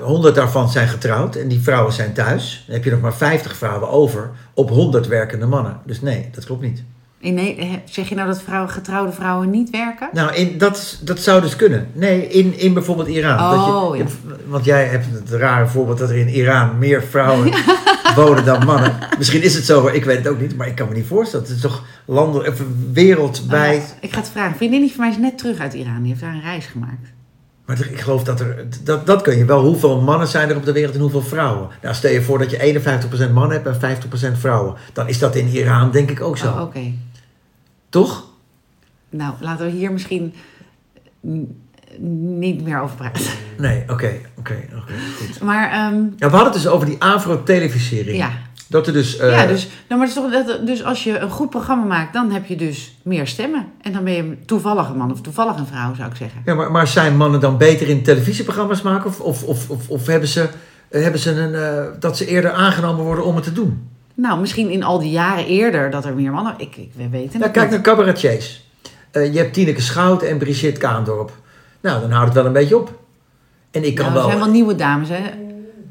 [0.02, 3.56] honderd daarvan zijn getrouwd en die vrouwen zijn thuis, dan heb je nog maar 50
[3.56, 5.80] vrouwen over op 100 werkende mannen.
[5.86, 6.82] Dus nee, dat klopt niet.
[7.22, 10.08] In, nee, zeg je nou dat vrouwen, getrouwde vrouwen niet werken?
[10.12, 11.88] Nou, in, dat, dat zou dus kunnen.
[11.92, 13.36] Nee, in, in bijvoorbeeld Iran.
[13.36, 14.04] dat je, Oh, ja.
[14.46, 17.52] Want jij hebt het rare voorbeeld dat er in Iran meer vrouwen
[18.16, 18.98] wonen dan mannen.
[19.18, 21.46] Misschien is het zo, ik weet het ook niet, maar ik kan me niet voorstellen.
[21.46, 21.84] Het is toch
[22.44, 23.82] even wereldwijd.
[23.82, 24.56] Oh, ik ga het vragen.
[24.56, 25.98] Vriendin van mij is net terug uit Iran.
[25.98, 27.12] Die heeft daar een reis gemaakt.
[27.66, 29.62] Maar ik geloof dat er, dat, dat kun je wel.
[29.62, 31.68] Hoeveel mannen zijn er op de wereld en hoeveel vrouwen?
[31.82, 32.80] Nou, stel je voor dat je
[33.28, 33.98] 51% mannen hebt en
[34.34, 34.74] 50% vrouwen.
[34.92, 36.46] Dan is dat in Iran denk ik ook zo.
[36.46, 36.92] Oh, oké.
[37.90, 38.24] Toch?
[39.10, 40.34] Nou, laten we hier misschien
[42.38, 43.22] niet meer over praten.
[43.58, 45.40] Nee, oké, oké, oké, goed.
[45.42, 48.16] Maar ehm, Ja, we hadden het dus over die afro-televisiering.
[48.16, 48.30] ja,
[48.68, 49.16] Dat er dus...
[49.16, 51.84] eh, ja dus, nou, maar het is toch, dat, dus als je een goed programma
[51.84, 53.66] maakt, dan heb je dus meer stemmen.
[53.82, 56.42] En dan ben je toevallig een man of toevallig een vrouw, zou ik zeggen.
[56.44, 59.06] Ja, maar, maar zijn mannen dan beter in televisieprogramma's maken?
[59.08, 60.48] Of, of, of, of, of hebben ze,
[60.88, 63.88] eh, hebben ze een, eh, dat ze eerder aangenomen worden om het te doen?
[64.20, 66.54] Nou, misschien in al die jaren eerder dat er meer mannen...
[66.56, 67.74] Ik, ik we weten Ja, het kijk niet.
[67.74, 68.68] naar cabaretiers.
[69.10, 71.32] Eh, je hebt Tineke Schout en Brigitte Kaandorp.
[71.80, 72.98] Nou, dan houdt het wel een beetje op.
[73.70, 74.30] En ik kan Nou, er wel...
[74.30, 75.20] zijn wel nieuwe dames, hè?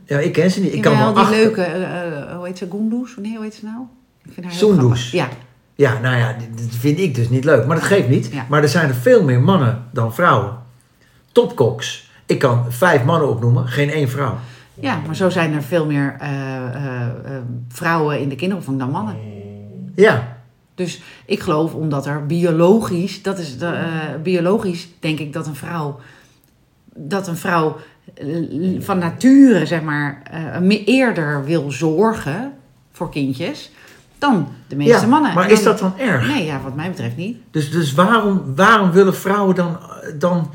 [0.06, 0.74] Ja, ik ken ze niet.
[0.74, 3.16] Ik kan wel die achter- leuke, eh, eh, hoe heet ze, Gunduz?
[3.16, 3.78] Nee, hoe heet ze nou?
[4.26, 5.10] Ik vind haar heel Soendoes.
[5.10, 5.38] grappig.
[5.76, 7.66] Ja, Ja, nou ja, dit vind ik dus niet leuk.
[7.66, 8.30] Maar dat geeft niet.
[8.32, 8.46] Ja.
[8.50, 10.58] Maar er zijn er veel meer mannen dan vrouwen.
[11.32, 12.10] Topkoks.
[12.26, 14.38] Ik kan vijf mannen opnoemen, geen één vrouw.
[14.82, 18.92] Ja, maar zo zijn er veel meer eh, eh, eh, vrouwen in de kinderopvang dan
[18.92, 19.16] mannen.
[19.96, 20.38] Ja,
[20.76, 23.88] Dus ik geloof omdat er biologisch, dat is de,
[24.24, 26.00] biologisch denk ik dat een vrouw,
[26.96, 27.78] dat een vrouw
[28.80, 30.22] van nature zeg maar
[30.86, 32.54] eerder wil zorgen
[32.92, 33.72] voor kindjes
[34.18, 35.34] dan de meeste ja mannen.
[35.34, 36.28] maar is dat dan erg?
[36.28, 37.38] Nee, ja, wat mij betreft niet.
[37.52, 39.80] Dus, dus waarom, waarom willen vrouwen dan,
[40.20, 40.50] dan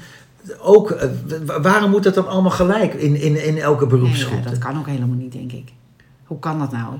[0.61, 0.91] ook...
[0.91, 1.09] eh,
[1.47, 4.43] wa- waarom moet dat dan allemaal gelijk in, in, in elke Nee, beroepsgroep?
[4.45, 5.73] dat kan ook helemaal niet, denk ik.
[6.25, 6.95] Hoe kan dat nou?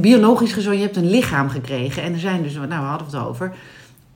[0.00, 2.02] Biologisch gezien, je hebt een lichaam gekregen.
[2.02, 3.54] En er zijn dus, nou we hadden het over.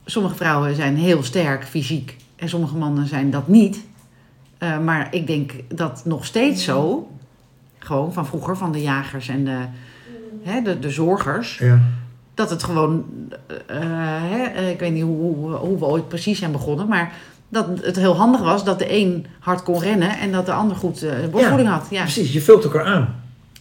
[0.05, 2.15] Sommige vrouwen zijn heel sterk fysiek.
[2.35, 3.83] En sommige mannen zijn dat niet.
[4.57, 7.09] Eh, maar ik denk dat nog steeds zo.
[7.79, 9.57] Gewoon van vroeger, van de jagers en de,
[10.43, 11.57] hè, de, de zorgers.
[11.57, 11.79] Ja.
[12.33, 13.03] Dat het gewoon.
[13.67, 13.77] eh,
[14.21, 16.87] hè, ik weet niet hoe, hoe, hoe we ooit precies zijn begonnen.
[16.87, 17.11] Maar
[17.51, 20.17] dat het heel handig was dat de een hard kon rennen.
[20.17, 21.87] En dat de ander goed eh borstvoeding had.
[21.89, 22.01] Ja.
[22.01, 23.15] Precies, je vult elkaar aan.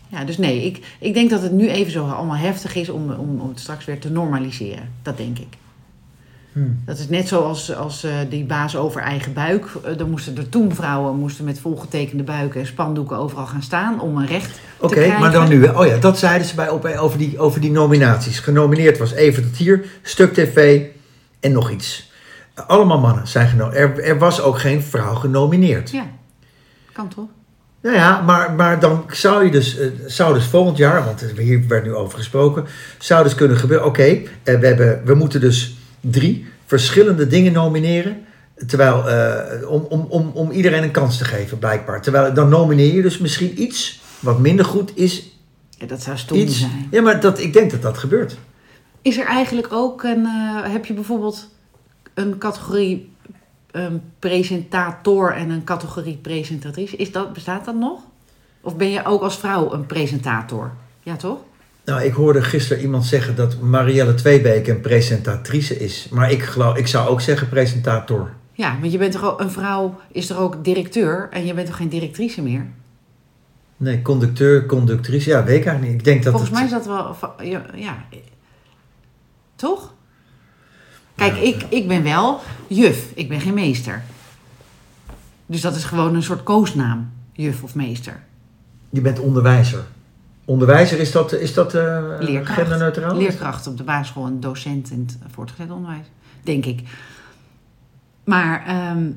[0.09, 3.11] Ja, dus nee, ik, ik denk dat het nu even zo allemaal heftig is om,
[3.11, 4.89] om, om het straks weer te normaliseren.
[5.03, 5.57] Dat denk ik.
[6.53, 6.61] Hm.
[6.85, 9.67] Dat is net zoals als, eh, die baas over eigen buik.
[9.97, 14.17] Dan moesten er toen vrouwen moesten met volgetekende buiken en spandoeken overal gaan staan om
[14.17, 15.21] een recht Oké, te krijgen.
[15.21, 15.65] maar dan nu.
[15.69, 18.39] Oh ja, dat zeiden ze bij op, over, die, over die nominaties.
[18.39, 20.87] Genomineerd was Even tot hier, Stuk TV
[21.41, 22.10] en nog iets.
[22.55, 23.99] Allemaal mannen zijn genomineerd.
[23.99, 25.91] Er, er was ook geen vrouw genomineerd.
[25.91, 26.07] Ja,
[26.93, 27.29] kan toch?
[27.83, 31.69] Nou ja, maar, maar dan zou je dus, eh, zou dus volgend jaar, want hier
[31.69, 32.67] werd nu over gesproken,
[32.99, 33.87] zou dus kunnen gebeuren.
[33.87, 38.25] Oké, eh, we, hebben, we moeten dus drie verschillende dingen nomineren.
[38.67, 42.03] Terwijl, eh, om, om, om, om iedereen een kans te geven, blijkbaar.
[42.03, 45.37] Terwijl dan nomineer je dus misschien iets wat minder goed is.
[45.71, 46.59] Ja, dat zou stom Iets.
[46.59, 46.89] zijn.
[46.91, 48.37] Ja, maar dat, ik denk dat dat gebeurt.
[49.03, 50.27] Is er eigenlijk ook een.
[50.63, 51.49] heb je bijvoorbeeld
[52.21, 53.13] een categorie
[53.71, 56.97] ehm, presentator en een categorie presentatrice?
[56.97, 58.01] Is dat, bestaat dat nog?
[58.61, 60.73] Of ben je ook als vrouw een presentator?
[61.03, 61.39] Ja, toch?
[61.85, 66.09] Nou, ik hoorde gisteren iemand zeggen dat Marielle Tweebeek een presentatrice is.
[66.11, 68.31] Maar ik, geloof, ik zou ook zeggen presentator.
[68.53, 71.67] Ja, want je bent toch ook, een vrouw is toch ook directeur en je bent
[71.67, 72.67] toch geen directrice meer?
[73.77, 75.29] Nee, conducteur, conductrice.
[75.31, 75.99] Ja, weet ik eigenlijk niet.
[76.01, 77.17] Ik denk dat Volgens het- mij is dat wel.
[77.75, 78.05] ja.
[79.57, 79.95] toch?
[81.21, 84.03] Kijk, ik, ik ben wel juf, ik ben geen meester.
[85.47, 88.23] Dus dat is gewoon een soort koosnaam, juf of meester.
[88.91, 89.81] Je bent onderwijzer.
[90.45, 92.61] Onderwijzer, is dat, is dat eh, Leerkracht.
[92.61, 93.17] genderneutraal?
[93.17, 96.07] Leerkracht op de basisschool en docent in het voortgezet onderwijs,
[96.43, 96.81] denk ik.
[98.25, 99.11] Maar ehm,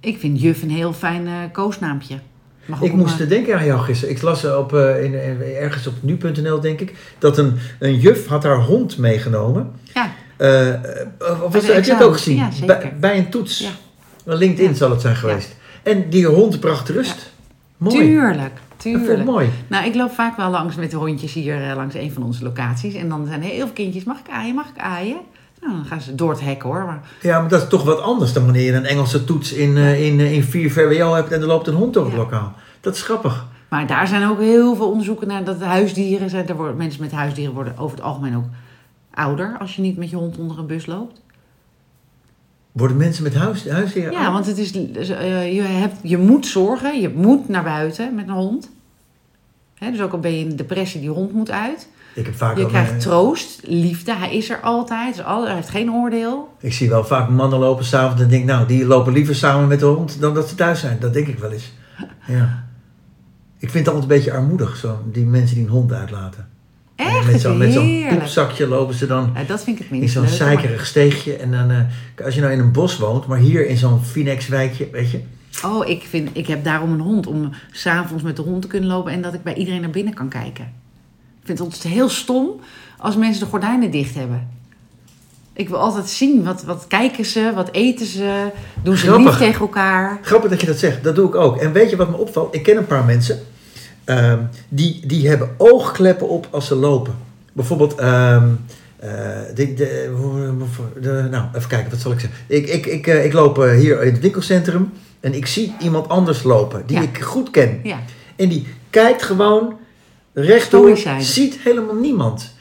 [0.00, 2.18] ik vind juf een heel fijn eh, koosnaampje.
[2.80, 4.14] Ik om, moest eh, denken aan jou gisteren.
[4.14, 8.26] Ik las op, eh, in, in- ergens op nu.nl, denk ik, dat een, een juf
[8.26, 9.70] had haar hond meegenomen.
[9.94, 10.10] Ja,
[11.44, 12.36] Of was, de heb je het ook gezien?
[12.36, 13.58] Ja, bij, bij een toets.
[13.58, 13.70] Ja.
[14.34, 14.74] LinkedIn Ja.
[14.76, 15.56] zal het zijn geweest.
[15.82, 17.32] En die hond bracht rust.
[17.76, 17.96] Mooi.
[17.96, 19.24] tuurlijk, Dat vond ik tuurlijk.
[19.24, 19.48] mooi.
[19.66, 22.42] Nou, ik loop vaak wel langs met de hondjes hier eh, langs een van onze
[22.44, 22.94] locaties.
[22.94, 25.16] En dan zijn er heel veel kindjes, mag ik aaien, mag ik aaien?
[25.60, 26.84] Nou, dan gaan ze door het hek hoor.
[26.84, 29.76] Maar Ja, maar dat is toch wat anders dan wanneer je een Engelse toets in,
[29.76, 32.52] eh, in, in 4 VWO hebt en er loopt een hond door het lokaal.
[32.80, 33.46] Dat is grappig.
[33.68, 36.48] Maar daar zijn ook heel veel onderzoeken naar dat huisdieren zijn.
[36.48, 38.44] Er worden, mensen met huisdieren worden over het algemeen ook
[39.14, 41.22] ouder als je niet met je hond onder een bus loopt.
[42.72, 47.00] Worden mensen met huis, huisdieren Ja, want het is, eh, je, hebt, je moet zorgen,
[47.00, 48.70] je moet naar buiten met een hond.
[49.74, 51.88] Hè, dus ook al ben je in depressie, die hond moet uit.
[52.14, 55.16] Ik heb vaak Je krijgt troost, liefde, hij is er altijd.
[55.16, 56.48] Dus al, hij heeft geen oordeel.
[56.58, 59.80] Ik zie wel vaak mannen lopen s'avonds en denk, nou, die lopen liever samen met
[59.80, 61.00] de hond dan dat ze thuis zijn.
[61.00, 61.72] Dat denk ik wel eens.
[62.26, 62.64] Ja.
[63.58, 66.48] Ik vind het altijd een beetje armoedig, zo, die mensen die een hond uitlaten.
[66.96, 68.18] Echt, met zo'n met zo'n heerlijk.
[68.18, 71.36] poepzakje lopen ze dan Ja, dat vind ik het in zo'n maar- zeikerig steegje.
[71.36, 74.88] En dan, eh, als je nou in een bos woont, maar hier in zo'n Phoenix-wijkje,
[74.92, 75.20] weet je.
[75.64, 77.26] Oh, ik, vind, ik heb daarom een hond.
[77.26, 80.14] Om s'avonds met de hond te kunnen lopen en dat ik bij iedereen naar binnen
[80.14, 80.64] kan kijken.
[81.40, 82.48] Ik vind het altijd heel stom
[82.98, 84.48] als mensen de gordijnen dicht hebben.
[85.52, 88.46] Ik wil altijd zien, wat, wat kijken ze, wat eten ze,
[88.82, 89.26] doen ze Grappig.
[89.26, 90.18] lief tegen elkaar.
[90.22, 91.56] Grappig dat je dat zegt, dat doe ik ook.
[91.56, 92.54] En weet je wat me opvalt?
[92.54, 93.38] Ik ken een paar mensen
[94.04, 94.38] ehm,
[94.68, 97.14] die, die hebben oogkleppen op als ze lopen.
[97.52, 98.48] Bijvoorbeeld, ehm,
[98.96, 99.08] eh,
[99.54, 102.38] de, de, nou, even kijken, wat zal ik zeggen?
[102.46, 106.08] Ik, ik, ik, eh, ik loop eh, hier in het winkelcentrum en ik zie iemand
[106.08, 107.02] anders lopen die Ja.
[107.02, 107.80] ik goed ken.
[107.82, 107.98] Ja,
[108.36, 109.74] En die kijkt gewoon
[110.32, 112.52] rechtdoor, ziet helemaal niemand.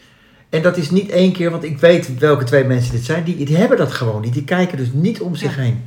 [0.50, 3.24] En dat is niet één keer, want ik weet welke twee mensen dit zijn.
[3.24, 4.34] Die, die hebben dat gewoon niet.
[4.34, 5.62] Die kijken dus niet om zich Ja.
[5.62, 5.82] heen.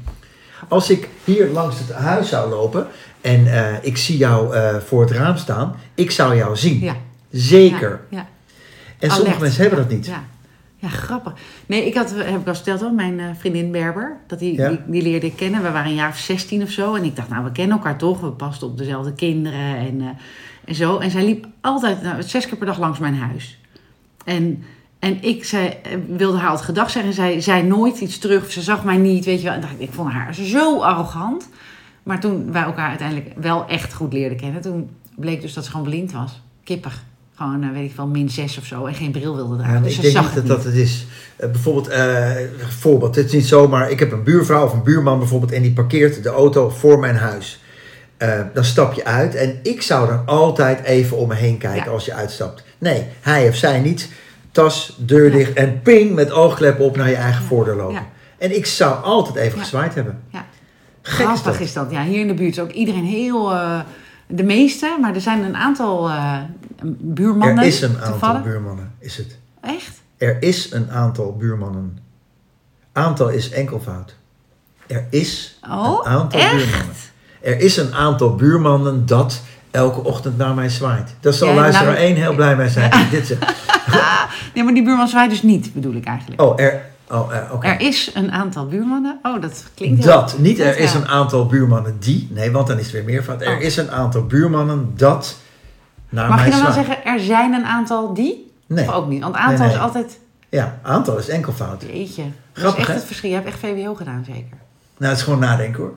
[0.69, 2.87] Als ik hier langs het huis zou lopen
[3.21, 6.81] en eh, ik zie jou eh, voor het raam staan, ik zou jou zien.
[6.81, 6.97] ja.
[7.31, 8.01] Zeker.
[8.11, 8.27] Ja, ja.
[8.99, 9.41] En sommige Alert.
[9.41, 10.07] mensen hebben dat niet.
[10.07, 10.25] Ja.
[10.77, 11.33] ja, grappig.
[11.67, 14.17] Nee, ik had, heb ik al verteld al, mijn eh, vriendin Berber.
[14.27, 14.69] Dat die, Ja.
[14.69, 15.63] die, die leerde ik kennen.
[15.63, 16.95] We waren een jaar of 16 of zo.
[16.95, 18.21] En ik dacht, nou, we kennen elkaar toch.
[18.21, 20.17] We pasten op dezelfde kinderen en,
[20.65, 20.99] en zo.
[20.99, 23.59] En zij liep altijd, nou, zes keer per dag langs mijn huis.
[24.25, 24.65] En,
[24.99, 27.11] en ik zei, eh, wilde haar altijd gedag zeggen.
[27.11, 28.45] En zij zei nooit iets terug.
[28.45, 29.55] Of ze zag mij niet, weet je wel.
[29.55, 31.49] En dacht ik, vond haar zo arrogant.
[32.03, 34.61] Maar toen wij elkaar uiteindelijk wel echt goed leerden kennen.
[34.63, 36.43] Toen bleek dus dat ze gewoon blind was.
[36.65, 37.03] Kippig.
[37.35, 38.87] Gewoon, eh, weet ik wel, min 6 of zo.
[38.87, 39.75] En geen bril wilde Ja, dragen.
[39.75, 41.07] maar dus ik ze denk zag niet het dat dat het is.
[41.37, 42.31] Eh, bijvoorbeeld, eh
[42.69, 43.91] voorbeeld, het is niet zomaar.
[43.91, 47.17] Ik heb een buurvrouw of een buurman bijvoorbeeld en die parkeert de auto voor mijn
[47.17, 47.61] huis.
[48.55, 51.91] Dan stap je uit en ik zou dan altijd even om me heen kijken Ja.
[51.91, 52.65] als je uitstapt.
[52.79, 54.11] Nee, hij of zij niet.
[54.57, 58.07] Tas, deur dicht en ping met oogkleppen op naar je eigen voordeur lopen.
[58.39, 60.23] En ik zou altijd even gezwaaid hebben.
[60.31, 60.45] Ja.
[61.03, 61.61] Gek is dat.
[61.61, 61.91] is dat.
[61.91, 63.53] Ja, hier in de buurt is ook iedereen heel...
[63.53, 63.81] eh,
[64.27, 66.39] de meeste, maar er zijn een aantal eh,
[66.99, 69.39] buurmannen Er is een aantal buurmannen, is het.
[69.61, 70.01] Echt?
[70.17, 71.99] Er is een aantal buurmannen.
[72.93, 74.17] Aantal is enkelvoud.
[74.87, 76.57] Er is Oh, een aantal echt?
[76.57, 76.95] buurmannen.
[77.41, 79.41] Er is een aantal buurmannen dat
[79.71, 81.15] elke ochtend naar mij zwaait.
[81.21, 82.91] Daar zal Ja, luisteraar nou- 1 heel blij mee zijn.
[83.11, 83.45] Dit zegt.
[84.55, 86.43] Nee, maar die buurman zwaait dus niet, bedoel ik eigenlijk.
[86.43, 87.71] Oh, er, oh, eh.
[87.71, 89.19] Er is een aantal buurmannen.
[89.23, 90.13] Oh, dat klinkt heel...
[90.13, 92.29] Dat, niet er Dat, is een aantal buurmannen die.
[92.31, 93.43] Nee, want dan is het weer meervoud.
[93.43, 93.61] Er Oh.
[93.63, 95.37] is een aantal buurmannen dat
[96.09, 98.53] naar Mag mij je dan wel zeggen, er zijn een aantal die?
[98.67, 98.89] Nee.
[98.89, 99.23] Of ook niet?
[99.23, 99.77] Want aantal Nee, nee.
[99.77, 100.19] is altijd...
[100.49, 101.83] Ja, aantal is enkelvoud.
[101.83, 102.23] Jeetje.
[102.23, 102.95] Dat Grappig, is echt hè?
[102.95, 103.29] het verschil.
[103.29, 104.57] Je hebt echt VWO gedaan, zeker?
[104.97, 105.95] Nou, het is gewoon nadenken hoor.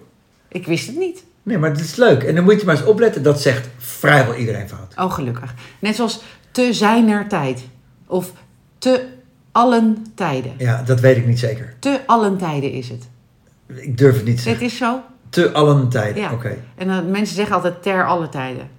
[0.47, 1.23] Ik wist het niet.
[1.43, 2.23] Nee, maar het is leuk.
[2.23, 3.23] En dan moet je maar eens opletten.
[3.23, 4.93] Dat zegt vrijwel iedereen fout.
[4.95, 5.53] Oh, gelukkig.
[5.79, 6.21] Net zoals
[6.51, 7.61] te zijner tijd.
[8.09, 8.31] Of
[8.77, 9.07] te
[9.51, 10.51] allen tijden.
[10.57, 11.75] Ja, dat weet ik niet zeker.
[11.79, 13.07] Te allen tijden is het.
[13.67, 14.65] Ik durf het niet te Het zeggen.
[14.65, 14.99] is zo.
[15.29, 16.21] Te allen tijden.
[16.21, 16.31] Ja.
[16.31, 16.57] Oké.
[16.75, 18.69] En dan mensen zeggen altijd ter alle tijden.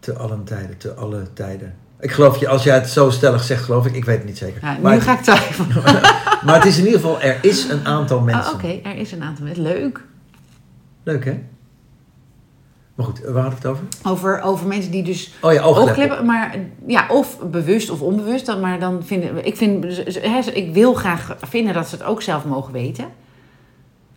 [0.00, 0.78] Te allen tijden.
[0.78, 1.74] Te alle tijden.
[2.00, 3.94] Ik geloof je, als jij het zo stellig zegt, geloof ik.
[3.94, 4.60] Ik weet het niet zeker.
[4.64, 5.82] Ja, maar, nu het, ga ik twijfelen.
[6.44, 8.52] maar het is in ieder geval, er is een aantal mensen.
[8.52, 9.62] Oh, Oké, er is een aantal mensen.
[9.62, 10.04] Leuk.
[11.02, 11.38] Leuk hè?
[13.00, 13.84] Maar goed, waar hadden we het over?
[14.12, 16.26] Over, over mensen die dus Oh ja, oogkleppen.
[16.26, 18.46] maar ja, of bewust of onbewust.
[18.46, 19.84] dan- Maar dan vinden ik vind,
[20.56, 23.04] ik wil graag vinden dat ze het ook zelf mogen weten.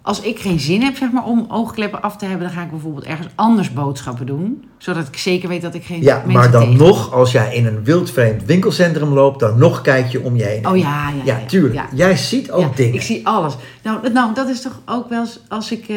[0.02, 2.69] Als ik geen zin heb zeg maar, om oogkleppen af te hebben, dan ga ik
[2.69, 4.65] bijvoorbeeld ergens anders boodschappen doen.
[4.78, 7.65] Zodat ik zeker weet dat ik geen Ja, maar dan tegen- nog, als jij in
[7.65, 10.67] een wildvreemd winkelcentrum loopt, dan nog kijk je om je heen.
[10.67, 11.46] Oh ja, ja, Ja, ja.
[11.46, 11.74] tuurlijk.
[11.74, 11.86] ja.
[11.93, 12.93] Jij ziet ook dingen.
[12.93, 13.56] Ik zie alles.
[13.84, 15.96] Nou, dat- nou, dat is toch ook wel eens als ik eh,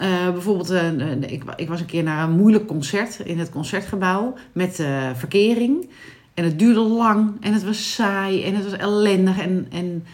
[0.00, 3.50] eh, bijvoorbeeld, eh, eh, ik, ik was een keer naar een moeilijk concert in het
[3.50, 4.82] concertgebouw met
[5.14, 5.88] verkering.
[6.34, 9.38] En het duurde lang en het was saai en het was ellendig.
[9.38, 10.04] En, en,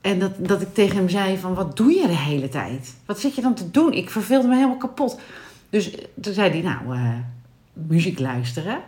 [0.00, 2.96] en dat, dat ik tegen hem zei van, wat doe je de hele tijd?
[3.06, 3.92] Wat zit je dan te doen?
[3.92, 5.20] Ik verveelde me helemaal kapot.
[5.70, 6.98] Dus toen zei hij, nou,
[7.72, 8.78] muziek luisteren.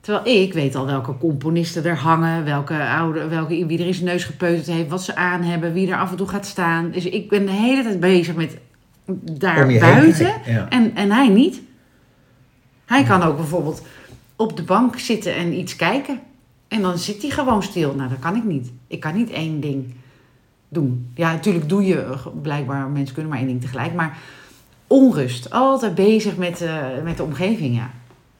[0.00, 4.06] Terwijl ik weet al welke componisten er hangen, welke oude, welke, wie er in zijn
[4.06, 6.90] neus gepeuterd heeft, wat ze aan hebben, wie er af en toe gaat staan.
[6.90, 8.58] Dus ik ben de hele tijd bezig met
[9.14, 10.68] daar buiten ja.
[10.68, 11.60] en, en hij niet.
[12.84, 13.82] Hij kan ook bijvoorbeeld
[14.36, 16.20] op de bank zitten en iets kijken.
[16.68, 17.94] En dan zit hij gewoon stil.
[17.94, 18.72] Nou, dat kan ik niet.
[18.86, 19.94] Ik kan niet één ding
[20.68, 21.10] doen.
[21.14, 23.94] Ja, natuurlijk doe je blijkbaar, mensen kunnen maar één ding tegelijk.
[23.94, 24.18] Maar
[24.86, 25.50] onrust.
[25.50, 27.90] Altijd bezig met, eh, met de omgeving, ja.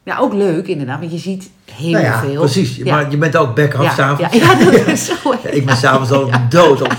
[0.07, 2.38] Ja, ook leuk inderdaad, want je ziet heel nou ja, veel.
[2.40, 2.77] precies.
[2.77, 2.95] Ja.
[2.95, 4.35] Maar je bent ook back-up ja, s'avonds.
[4.37, 5.35] ja, ja, dat is zo.
[5.42, 6.97] Ja, ik ben s'avonds al dood op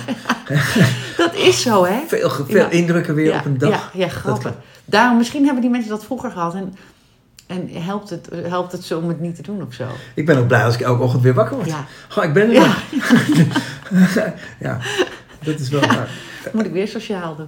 [1.17, 1.99] Dat is zo, hè?
[2.07, 2.69] veel, veel Ja.
[2.69, 3.69] indrukken weer ja, op een dag.
[3.69, 4.53] Ja, ja grappig.
[4.85, 6.53] Daarom, misschien hebben die mensen dat vroeger gehad.
[6.55, 6.75] En,
[7.47, 9.83] en helpt, het, helpt het zo om het niet te doen of zo.
[10.15, 11.67] Ik ben ook blij als ik elke ochtend weer wakker word.
[11.69, 11.85] Ja,
[12.17, 12.73] Oh, ik ben er Ja.
[14.59, 14.77] ja,
[15.43, 16.09] dat is wel waar.
[16.53, 17.47] moet ik weer sociaal doen.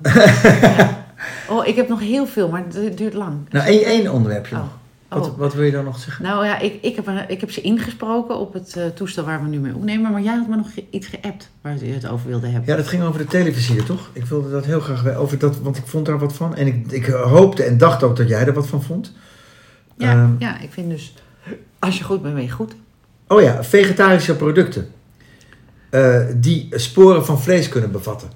[0.62, 1.06] ja.
[1.50, 3.34] Oh, ik heb nog heel veel, maar het duurt lang.
[3.50, 4.62] Nou, één, één onderwerpje Oh.
[5.10, 5.20] Nog.
[5.20, 5.26] Oh.
[5.28, 6.24] Wat, wat wil je dan nog zeggen?
[6.24, 9.48] Nou ja, ik, ik, heb, ik heb ze ingesproken op het eh, toestel waar we
[9.50, 10.12] nu mee opnemen.
[10.12, 12.70] Maar jij had me nog ge- iets geappt waar je het over wilde hebben.
[12.70, 14.10] Ja, dat ging over de televisier, toch?
[14.14, 16.56] Ik wilde dat heel graag over dat, want ik vond daar wat van.
[16.56, 19.14] En ik, ik hoopte en dacht ook dat jij er wat van vond.
[19.98, 21.14] Ja, Ehm, ja, ik vind dus,
[21.80, 22.76] als je goed bent, ben je goed.
[23.28, 24.88] Oh ja, vegetarische producten.
[25.90, 28.30] eh, die sporen van vlees kunnen bevatten.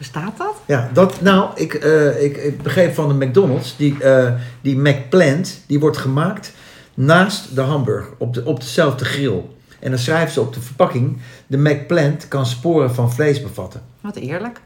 [0.00, 0.54] Bestaat dat?
[0.66, 5.60] Ja, dat, nou, ik, eh, ik, ik begreep van de McDonald's, die, eh die McPlant,
[5.66, 6.52] die wordt gemaakt
[6.94, 9.44] naast de hamburger, op, de, op dezelfde grill.
[9.80, 13.82] En dan schrijven ze op de verpakking, de McPlant kan sporen van vlees bevatten.
[14.00, 14.60] Wat eerlijk.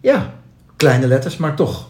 [0.00, 0.34] Ja,
[0.76, 1.88] kleine letters, maar toch.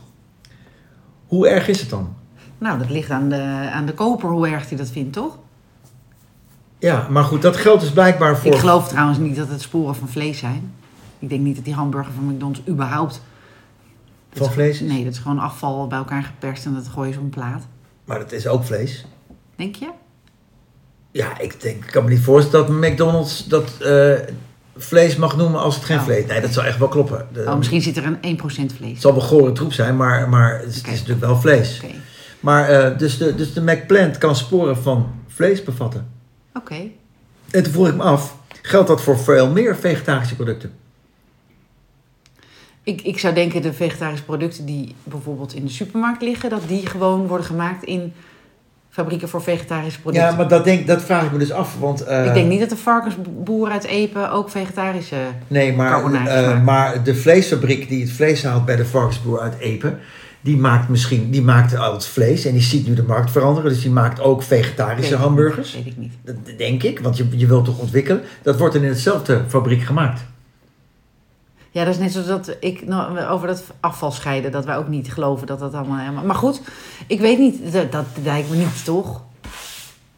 [1.27, 2.15] Hoe erg is het dan?
[2.59, 5.39] Nou, dat ligt aan de, aan de koper hoe erg hij dat vindt, toch?
[6.79, 8.53] Ja, maar goed, dat geldt dus blijkbaar voor...
[8.53, 10.73] Ik geloof trouwens niet dat het sporen van vlees zijn.
[11.19, 13.21] Ik denk niet dat die hamburger van McDonald's überhaupt...
[14.33, 14.91] Van is- vlees is?
[14.91, 17.67] Nee, dat is gewoon afval bij elkaar geperst en dat gooi je op een plaat.
[18.05, 19.05] Maar dat is ook vlees.
[19.57, 19.91] Denk je?
[21.11, 24.13] Ja, ik denk, ik kan me niet voorstellen dat McDonald's dat eh,
[24.77, 26.05] vlees mag noemen als het geen Oh.
[26.05, 26.27] vlees.
[26.27, 27.27] Nee, dat zou echt wel kloppen.
[27.33, 28.91] De- Oh, misschien zit er een 1% vlees.
[28.93, 30.85] Het zal wel gore troep zijn, maar, maar het, is, Oké.
[30.87, 31.81] het is natuurlijk wel vlees.
[32.41, 36.09] Maar eh, dus, de, dus de McPlant kan sporen van vlees bevatten.
[36.55, 36.75] oké.
[37.51, 40.73] En toen vroeg ik me af, geldt dat voor veel meer vegetarische producten?
[42.89, 46.51] Ik, ik zou denken de vegetarische producten die bijvoorbeeld in de supermarkt liggen...
[46.51, 48.13] dat die gewoon worden gemaakt in
[48.91, 50.29] fabrieken voor vegetarische producten.
[50.29, 51.79] Ja, maar dat, denk, dat vraag ik me dus af.
[51.79, 55.17] Want, eh, Ik denk niet dat de varkensboer uit Epen ook vegetarische...
[55.47, 59.99] Nee, maar, eh, maar de vleesfabriek die het vlees haalt bij de varkensboer uit Epen...
[60.41, 63.71] die maakt misschien, die maakt al het vlees en die ziet nu de markt veranderen.
[63.71, 65.75] Dus die maakt ook vegetarische hamburgers.
[65.75, 66.13] niet, Weet ik niet.
[66.25, 68.23] Dat denk ik, want je, je wilt toch ontwikkelen.
[68.43, 70.21] Dat wordt dan in hetzelfde fabriek gemaakt.
[71.71, 74.89] Ja, dat is net zoals dat ik nou, over dat afval scheiden, dat wij ook
[74.89, 76.25] niet geloven dat dat allemaal helemaal.
[76.25, 76.61] Maar goed,
[77.07, 79.23] ik weet niet, dat, dat lijkt me niet, toch?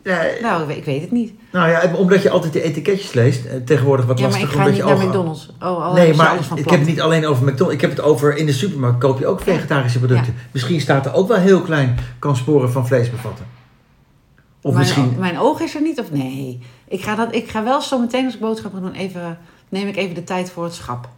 [0.03, 1.33] Ja, Nou, ik weet, het niet.
[1.53, 4.51] nou ja, omdat je altijd de etiketjes leest, eh, tegenwoordig wat Ja, maar lastig.
[4.51, 5.51] ik ga niet naar McDonald's.
[5.61, 7.75] Oh, al Nee, maar ik heb het niet alleen over McDonald's.
[7.75, 10.35] Ik heb het over in de supermarkt koop je ook vegetarische producten.
[10.51, 13.47] Misschien staat er ook wel heel klein, kan sporen van vlees bevatten.
[14.63, 16.59] Of mijn, misschien, Mijn oog is er niet, of nee.
[16.89, 19.97] Ik ga, dat, ik ga wel zo meteen als ik boodschappen doen, even, neem ik
[19.97, 21.09] even de tijd voor het schap.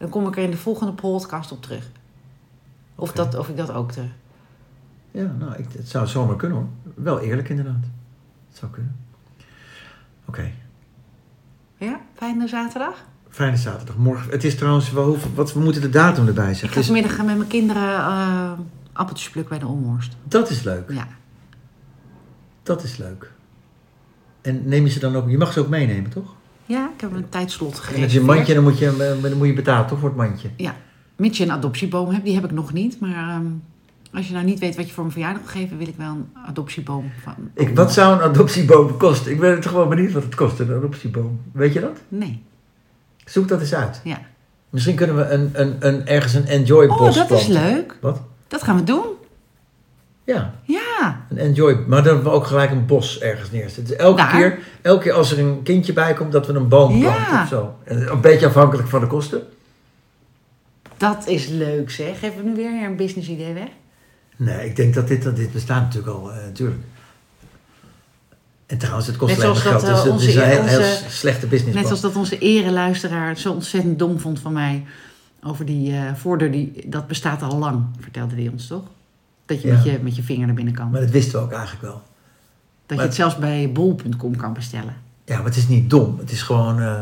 [0.00, 1.90] Dan kom ik er in de volgende podcast op terug.
[2.94, 4.10] Of, dat, of ik dat ook terug.
[5.10, 6.66] ja, nou, ik, het zou zomaar kunnen hoor.
[6.94, 7.82] Wel eerlijk inderdaad.
[8.48, 8.96] Het zou kunnen.
[10.24, 10.50] Oké,
[11.76, 13.04] Ja, fijne zaterdag.
[13.28, 13.96] fijne zaterdag.
[13.96, 16.68] Morgen, het is trouwens wel, wat, we moeten de datum erbij Ik zeggen.
[16.68, 18.52] ga Het is- vanmiddag met mijn kinderen eh,
[18.92, 20.16] appeltjes plukken bij de Onworst.
[20.24, 21.06] dat is leuk, Ja.
[22.62, 23.32] dat is leuk.
[24.40, 26.34] En neem je ze dan ook, je mag ze ook meenemen toch?
[26.70, 28.02] Ja, ik heb een tijdslot En gegeven.
[28.02, 30.18] als je een mandje, dan moet je, eh, dan moet je betalen toch voor het
[30.18, 30.48] mandje.
[31.16, 33.00] Mits je een adoptieboom hebt, die heb ik nog niet.
[33.00, 33.46] Maar ehm,
[34.12, 36.08] als je nou niet weet wat je voor mijn verjaardag wil geven, wil ik wel
[36.08, 37.34] een adoptieboom van.
[37.54, 39.32] Ik, wat zou een adoptieboom kosten?
[39.32, 41.40] Ik ben toch wel benieuwd wat het kost, een adoptieboom.
[41.52, 41.98] Weet je dat?
[42.08, 42.42] Nee.
[43.24, 44.00] Zoek dat eens uit.
[44.04, 44.20] Ja.
[44.70, 47.98] Misschien kunnen we een, een, een, ergens een enjoy Oh, dat is leuk.
[48.00, 48.20] Wat?
[48.48, 49.04] Dat gaan we doen.
[50.24, 50.89] Ja, Ja.
[51.30, 51.72] Een enjoy.
[51.86, 53.84] Maar dan hebben we ook gelijk een bos ergens neerzetten.
[53.84, 54.30] Dus elke, Daar?
[54.30, 57.12] keer, elke keer als er een kindje bij komt, dat we een boom Ja.
[57.12, 57.74] planten of zo.
[57.84, 59.42] En Een beetje afhankelijk van de kosten.
[60.96, 62.18] Dat is leuk zeg.
[62.18, 63.68] Geven we nu weer een business idee weg?
[64.36, 66.80] Nee, ik denk dat dit, dat dit bestaat natuurlijk al, eh, natuurlijk.
[68.66, 69.80] En trouwens, het kost Net alleen maar geld.
[69.80, 71.74] dat, Dus eh, het is onze- een heel, onze- slechte business.
[71.76, 74.84] Net zoals dat onze ereluisteraar het zo ontzettend dom vond van mij.
[75.42, 78.82] Over die eh, voordeur, die, dat bestaat al lang, vertelde hij ons toch?
[79.50, 79.74] Dat je, Ja.
[79.74, 80.90] met, je met je vinger naar binnen kan.
[80.90, 81.92] Maar dat wisten we ook eigenlijk wel.
[81.92, 82.02] dat
[82.86, 84.94] maar- je het zelfs bij bol.com kan bestellen.
[85.24, 86.18] Ja, maar het is niet dom.
[86.18, 86.80] Het is gewoon...
[86.80, 87.00] eh,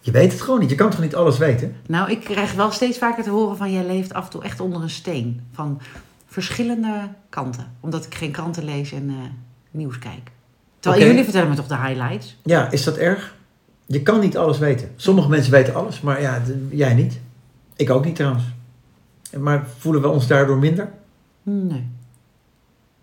[0.00, 0.70] je weet het gewoon niet.
[0.70, 1.76] Je kan toch niet alles weten?
[1.86, 3.72] Nou, ik krijg wel steeds vaker te horen van...
[3.72, 5.40] jij leeft af en toe echt onder een steen.
[5.52, 5.80] Van
[6.26, 7.66] verschillende kanten.
[7.80, 9.14] Omdat ik geen kranten lees en eh,
[9.70, 10.30] nieuws kijk.
[10.80, 12.36] Terwijl jullie vertellen me toch de highlights?
[12.42, 13.34] Ja, is dat erg?
[13.86, 14.90] Je kan niet alles weten.
[14.96, 17.20] Sommige mensen weten alles, maar ja, jij niet.
[17.76, 18.44] Ik ook niet trouwens.
[19.38, 20.88] Maar voelen we ons daardoor minder?
[21.68, 21.88] Nee.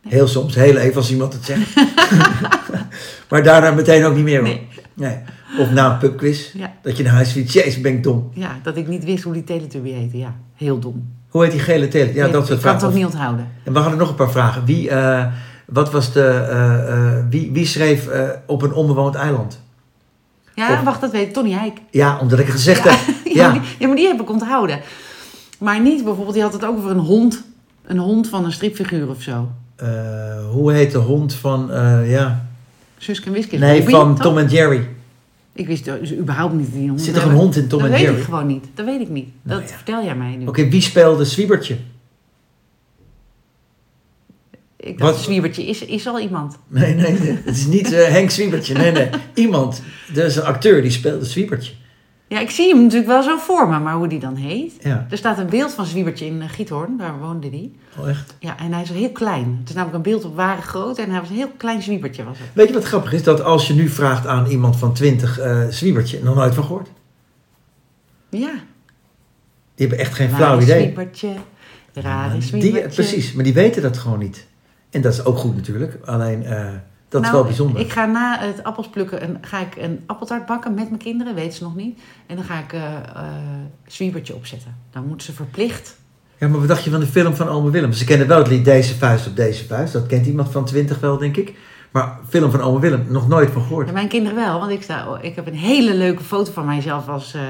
[0.07, 1.73] Heel soms, heel even als iemand het zegt.
[3.29, 4.39] maar daarna meteen ook niet meer.
[4.39, 4.47] hoor.
[4.47, 4.67] Nee.
[4.93, 5.17] Nee.
[5.59, 6.73] Of na een pubquiz, Ja.
[6.81, 7.53] dat je naar huis fietst.
[7.53, 8.29] Jezus, ben ik dom.
[8.33, 10.17] ja, dat ik niet wist hoe die Teletubby heette.
[10.17, 11.09] Ja, heel dom.
[11.29, 12.13] Hoe heet die gele tele?
[12.13, 12.87] Ja, Ik- dat ik soort kan het vragen.
[12.87, 13.47] ook niet onthouden.
[13.63, 14.65] En we hadden nog een paar vragen.
[14.65, 15.25] Wie, eh,
[15.65, 18.07] wat was de, eh, eh, wie, wie schreef
[18.45, 19.61] op een onbewoond eiland?
[20.55, 21.33] Ja, Of- wacht, dat weet ik.
[21.33, 21.77] Tony Heik.
[21.91, 22.89] Ja, omdat ik het gezegd Ja.
[22.91, 23.15] heb.
[23.33, 23.49] Ja, Ja.
[23.51, 24.79] maar die, ja, maar die heb ik onthouden.
[25.59, 27.43] Maar niet bijvoorbeeld, die had het ook over een hond.
[27.87, 29.49] Een hond van een stripfiguur of zo.
[29.75, 32.47] Eh, hoe heet de hond van, eh, ja...
[32.97, 33.57] Suske en Wiske.
[33.57, 34.23] Nee, Bobby, van toch?
[34.23, 34.87] Tom en Jerry.
[35.53, 37.01] Ik wist dus überhaupt niet die hond.
[37.01, 38.17] Zit er een hond in Tom dat en weet Jerry?
[38.17, 38.65] ik gewoon niet.
[38.73, 39.29] Dat weet ik niet.
[39.41, 39.75] Nou dat ja.
[39.75, 40.45] vertel jij mij nu.
[40.47, 41.77] Oké, wie speelde Zwiebertje?
[44.75, 46.57] Ik dacht, Wat- Zwiebertje is, is al iemand.
[46.67, 47.37] Nee, nee, nee.
[47.43, 48.73] Het is niet eh, Henk Zwiebertje.
[48.73, 49.09] Nee, nee.
[49.33, 49.81] Iemand.
[50.15, 51.73] Er is een acteur die speelde Zwiebertje.
[52.29, 54.73] Ja, ik zie hem natuurlijk wel zo voor me, maar hoe die dan heet.
[54.81, 55.07] Ja.
[55.09, 57.71] Er staat een beeld van Zwiebertje in eh, Giethoorn, daar woonde hij.
[57.99, 58.35] Oh, echt?
[58.39, 59.57] Ja, en hij is heel klein.
[59.59, 62.23] Het is namelijk een beeld op ware grootte en hij was een heel klein Zwiebertje
[62.23, 62.47] was het.
[62.53, 63.23] Weet je wat grappig is?
[63.23, 66.89] Dat als je nu vraagt aan iemand van 20 eh Zwiebertje, nog nooit van gehoord.
[68.29, 68.51] Ja.
[69.75, 70.81] Die hebben echt geen flauw idee.
[70.81, 71.29] Zwiebertje,
[71.93, 72.89] rare Die, Zwiebertje.
[72.89, 74.47] precies, maar die weten dat gewoon niet.
[74.89, 75.97] En dat is ook goed natuurlijk.
[76.05, 76.65] Alleen, eh,
[77.09, 77.81] dat is Nou, wel bijzonder.
[77.81, 81.35] Ik ga na het appels plukken en ga ik een appeltaart bakken met mijn kinderen,
[81.35, 81.99] weten ze nog niet.
[82.25, 83.23] En dan ga ik eh eh,
[83.87, 84.75] Zwiebertje opzetten.
[84.91, 85.97] Dan moeten ze verplicht.
[86.37, 87.93] Ja, maar wat dacht je van de film van Ome Willem?
[87.93, 89.93] Ze kennen wel het lied Deze vuist op deze vuist.
[89.93, 91.55] Dat kent iemand van 20 wel, denk ik.
[91.91, 93.87] Maar film van Ome Willem, nog nooit van gehoord.
[93.87, 97.07] Ja, mijn kinderen wel, want ik, sta, ik heb een hele leuke foto van mijzelf
[97.07, 97.41] als eh,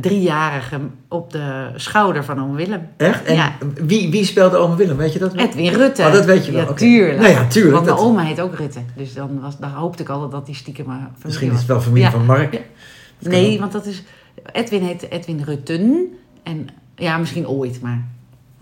[0.00, 2.88] driejarige op de schouder van oom Willem.
[2.96, 3.24] Echt?
[3.24, 3.52] En Ja.
[3.74, 4.96] wie, wie speelde Ome Willem?
[4.96, 5.34] Weet je dat?
[5.34, 6.02] Edwin Rutte.
[6.02, 6.60] Oh, dat weet je wel.
[6.62, 6.78] Ja, oké.
[6.78, 7.18] tuurlijk.
[7.20, 7.74] Nou ja, tuurlijk.
[7.74, 8.80] Want mijn dat- oma heet ook Rutte.
[8.96, 11.66] Dus dan, was, dan hoopte ik altijd dat die stiekem mijn familie misschien is het
[11.66, 12.10] wel familie Ja.
[12.10, 12.60] van Mark.
[13.18, 14.02] Nee, want dat is...
[14.52, 16.06] Edwin heet Edwin Rutten.
[16.42, 16.66] En
[16.96, 18.04] ja, misschien ooit, maar...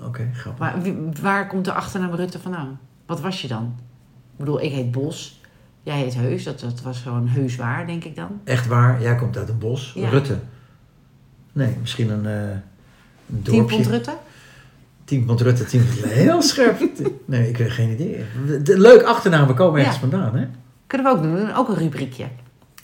[0.03, 0.61] Oké, grappig.
[0.61, 2.79] maar wie- waar komt de achternaam Rutte vandaan?
[3.07, 3.75] Wat was je dan?
[4.33, 5.41] Ik bedoel, ik heet Bos.
[5.83, 6.45] Jij heet Heus.
[6.45, 8.29] Dat, dat was gewoon heus waar, denk ik dan.
[8.45, 9.97] Echt waar, jij komt uit een bos.
[10.11, 10.39] Rutte.
[11.59, 13.77] Nee, misschien een, eh een 10 dorpje.
[13.77, 14.17] pond Rutte?
[15.05, 16.81] Tien pond Rutte, tien pond Heel scherp.
[17.25, 18.25] Nee, ik weet geen idee.
[18.63, 20.09] De, leuk achternamen komen ergens Ja.
[20.09, 20.47] vandaan, hè?
[20.87, 21.35] Kunnen we ook doen.
[21.47, 22.27] We Ook een rubriekje.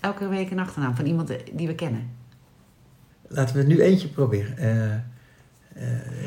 [0.00, 2.10] Elke week een achternaam van iemand die we kennen.
[3.28, 4.58] Laten we nu eentje proberen.
[4.58, 5.82] Eh,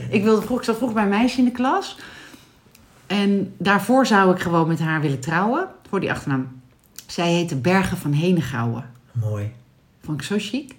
[0.09, 1.97] Ik wilde vroeg, ik zat vroeg bij een meisje in de klas.
[3.07, 5.67] En daarvoor zou ik gewoon met haar willen trouwen.
[5.89, 6.47] Voor die achternaam.
[7.07, 8.85] Zij heette Bergen van Henegouwen.
[9.11, 9.51] Mooi.
[10.03, 10.75] Vond ik zo chic.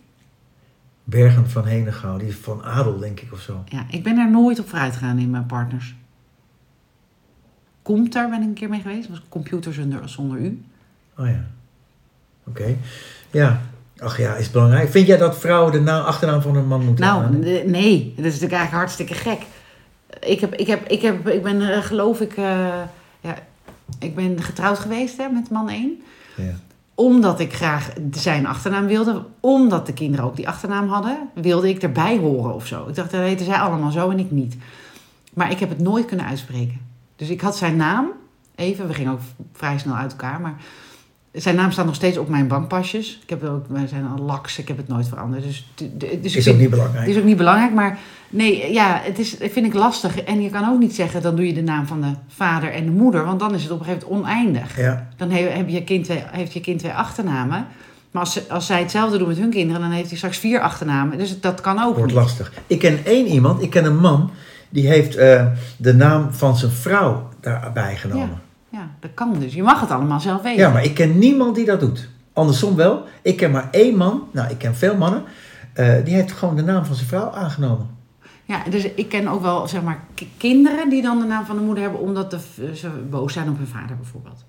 [1.08, 3.64] Bergen van Henegouw, die is van Adel, denk ik, of zo.
[3.68, 5.94] Ja, ik ben er nooit op vooruit gegaan in mijn partners.
[7.82, 9.08] Komt daar ben ik een keer mee geweest.
[9.08, 10.62] Dat was computer zonder, zonder u.
[11.18, 11.44] Oh ja.
[12.44, 12.76] Oké.
[13.30, 13.60] Ja.
[13.98, 14.88] Ach ja, is belangrijk.
[14.90, 17.36] Vind jij dat vrouwen de naam, achternaam van een man moeten Nou,
[17.66, 18.12] nee.
[18.16, 19.40] Dat is natuurlijk eigenlijk hartstikke gek.
[20.20, 22.36] Ik, heb, ik, heb, ik, heb, ik ben, eh, geloof ik...
[22.36, 22.82] eh,
[23.20, 23.38] ja,
[23.98, 26.02] ik ben getrouwd geweest hè, met man 1.
[26.36, 26.54] Ja.
[26.98, 29.24] Omdat ik graag zijn achternaam wilde.
[29.40, 31.28] Omdat de kinderen ook die achternaam hadden.
[31.34, 32.86] Wilde ik erbij horen of zo.
[32.88, 34.56] Ik dacht, dat heten zij allemaal zo en ik niet.
[35.34, 36.80] Maar ik heb het nooit kunnen uitspreken.
[37.16, 38.06] Dus ik had zijn naam.
[38.54, 39.20] Even, we gingen ook
[39.52, 40.40] vrij snel uit elkaar.
[40.40, 40.56] Maar
[41.32, 43.18] zijn naam staat nog steeds op mijn bankpasjes.
[43.22, 44.58] Ik heb ook, wij zijn al laks.
[44.58, 45.42] Ik heb het nooit veranderd.
[45.42, 45.66] Dus,
[45.98, 47.06] dus Is ook vind- niet belangrijk.
[47.06, 47.98] het is ook niet belangrijk, maar
[48.30, 50.20] nee, ja, het is, vind ik lastig.
[50.20, 52.84] En je kan ook niet zeggen, dan doe je de naam van de vader en
[52.84, 54.76] de moeder, want dan is het op een gegeven moment oneindig.
[54.78, 55.08] Ja.
[55.16, 57.66] Dan he- heb je kind twee, heeft je kind twee achternamen.
[58.10, 60.60] Maar als, ze- als zij hetzelfde doen met hun kinderen, dan heeft hij straks vier
[60.60, 61.18] achternamen.
[61.18, 62.20] Dus dat kan ook Wordt niet.
[62.22, 62.52] lastig.
[62.66, 64.30] Ik ken één iemand, ik ken een man,
[64.68, 68.28] die heeft eh, de naam van zijn vrouw daarbij genomen.
[68.28, 68.40] Ja,
[69.00, 69.54] dat kan dus.
[69.54, 70.60] Je mag het allemaal zelf weten.
[70.60, 72.08] Ja, maar ik ken niemand die dat doet.
[72.32, 73.02] Andersom wel.
[73.22, 75.22] Ik ken maar één man, nou ik ken veel mannen,
[75.72, 77.96] eh, die heeft gewoon de naam van zijn vrouw aangenomen.
[78.44, 81.56] Ja, dus ik ken ook wel, zeg maar, ki- kinderen die dan de naam van
[81.56, 82.38] de moeder hebben, omdat de,
[82.74, 84.44] ze boos zijn op hun vader bijvoorbeeld.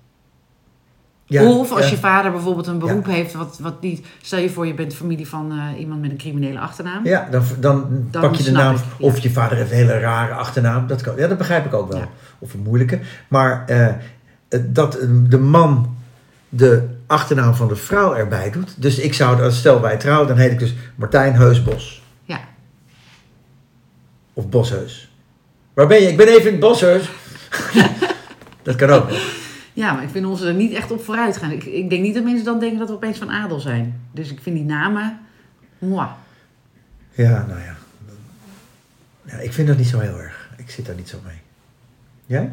[1.30, 1.90] Ja, of als ja.
[1.90, 4.06] je vader bijvoorbeeld een beroep heeft wat, wat niet...
[4.22, 7.04] Stel je voor, je bent familie van eh, iemand met een criminele achternaam.
[7.06, 8.74] Ja, dan, dan, Dan pak je de naam.
[8.74, 8.80] ik.
[8.98, 10.86] Of je vader heeft een hele rare achternaam.
[10.86, 12.02] Dat, kan, ja, dat begrijp ik ook wel.
[12.38, 13.00] Of een moeilijke.
[13.28, 13.86] Maar eh,
[14.48, 15.96] het- dat de man
[16.48, 18.82] de achternaam van de vrouw erbij doet.
[18.82, 22.02] Dus ik zou, als stel wij trouwen, dan heet ik dus Martijn Heusbos.
[22.24, 22.40] Ja.
[24.32, 25.12] Of Bosheus.
[25.74, 26.08] Waar ben je?
[26.08, 27.10] Ik ben even in het Bosheus.
[28.62, 29.08] dat kan ook.
[29.80, 31.50] Ja, maar ik vind ons er niet echt op vooruit gaan.
[31.50, 34.00] Ik, ik denk niet dat mensen dan denken dat we opeens van adel zijn.
[34.12, 35.18] Dus ik vind die namen...
[35.78, 36.10] Mwah.
[37.10, 37.76] Ja, nou ja.
[39.24, 39.36] ja.
[39.36, 40.50] Ik vind dat niet zo heel erg.
[40.56, 41.36] Ik zit daar niet zo mee.
[42.26, 42.52] Jij?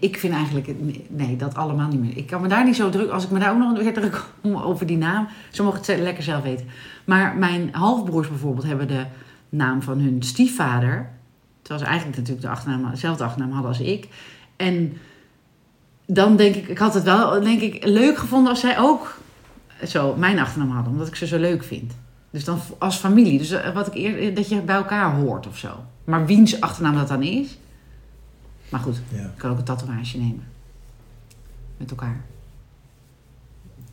[0.00, 0.74] Ik vind eigenlijk...
[1.08, 2.16] Nee, dat allemaal niet meer.
[2.16, 3.10] Ik kan me daar niet zo druk...
[3.10, 5.28] Als ik me daar ook nog weer druk om over die naam...
[5.50, 6.66] Ze mogen het lekker zelf weten.
[7.04, 9.04] Maar mijn halfbroers bijvoorbeeld hebben de
[9.48, 11.10] naam van hun stiefvader...
[11.62, 14.08] Terwijl ze eigenlijk natuurlijk de achternaam, dezelfde achternaam hadden als ik.
[14.56, 14.96] En
[16.06, 16.68] dan denk ik...
[16.68, 19.18] Ik had het wel, denk ik, leuk gevonden als zij ook
[19.86, 20.92] zo mijn achternaam hadden.
[20.92, 21.92] Omdat ik ze zo leuk vind.
[22.30, 23.38] Dus dan als familie.
[23.38, 24.34] Dus eh, wat ik eerder...
[24.34, 25.84] Dat je bij elkaar hoort of zo.
[26.04, 27.58] Maar wiens achternaam dat dan is...
[28.68, 29.20] Maar goed, Ja.
[29.22, 30.44] ik kan ook een tatoeage nemen.
[31.76, 32.20] Met elkaar.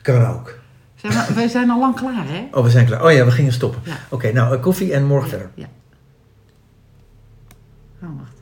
[0.01, 0.57] Kan ook.
[0.95, 2.47] Zijn we, wij zijn al lang klaar, hè?
[2.51, 3.03] Oh, we zijn klaar.
[3.05, 3.81] Oh ja, we gingen stoppen.
[3.83, 3.97] Ja.
[4.09, 5.51] Oké, nou, eh, koffie en morgen Ja, verder.
[5.55, 5.67] Ja.
[8.03, 8.38] Oh, wacht.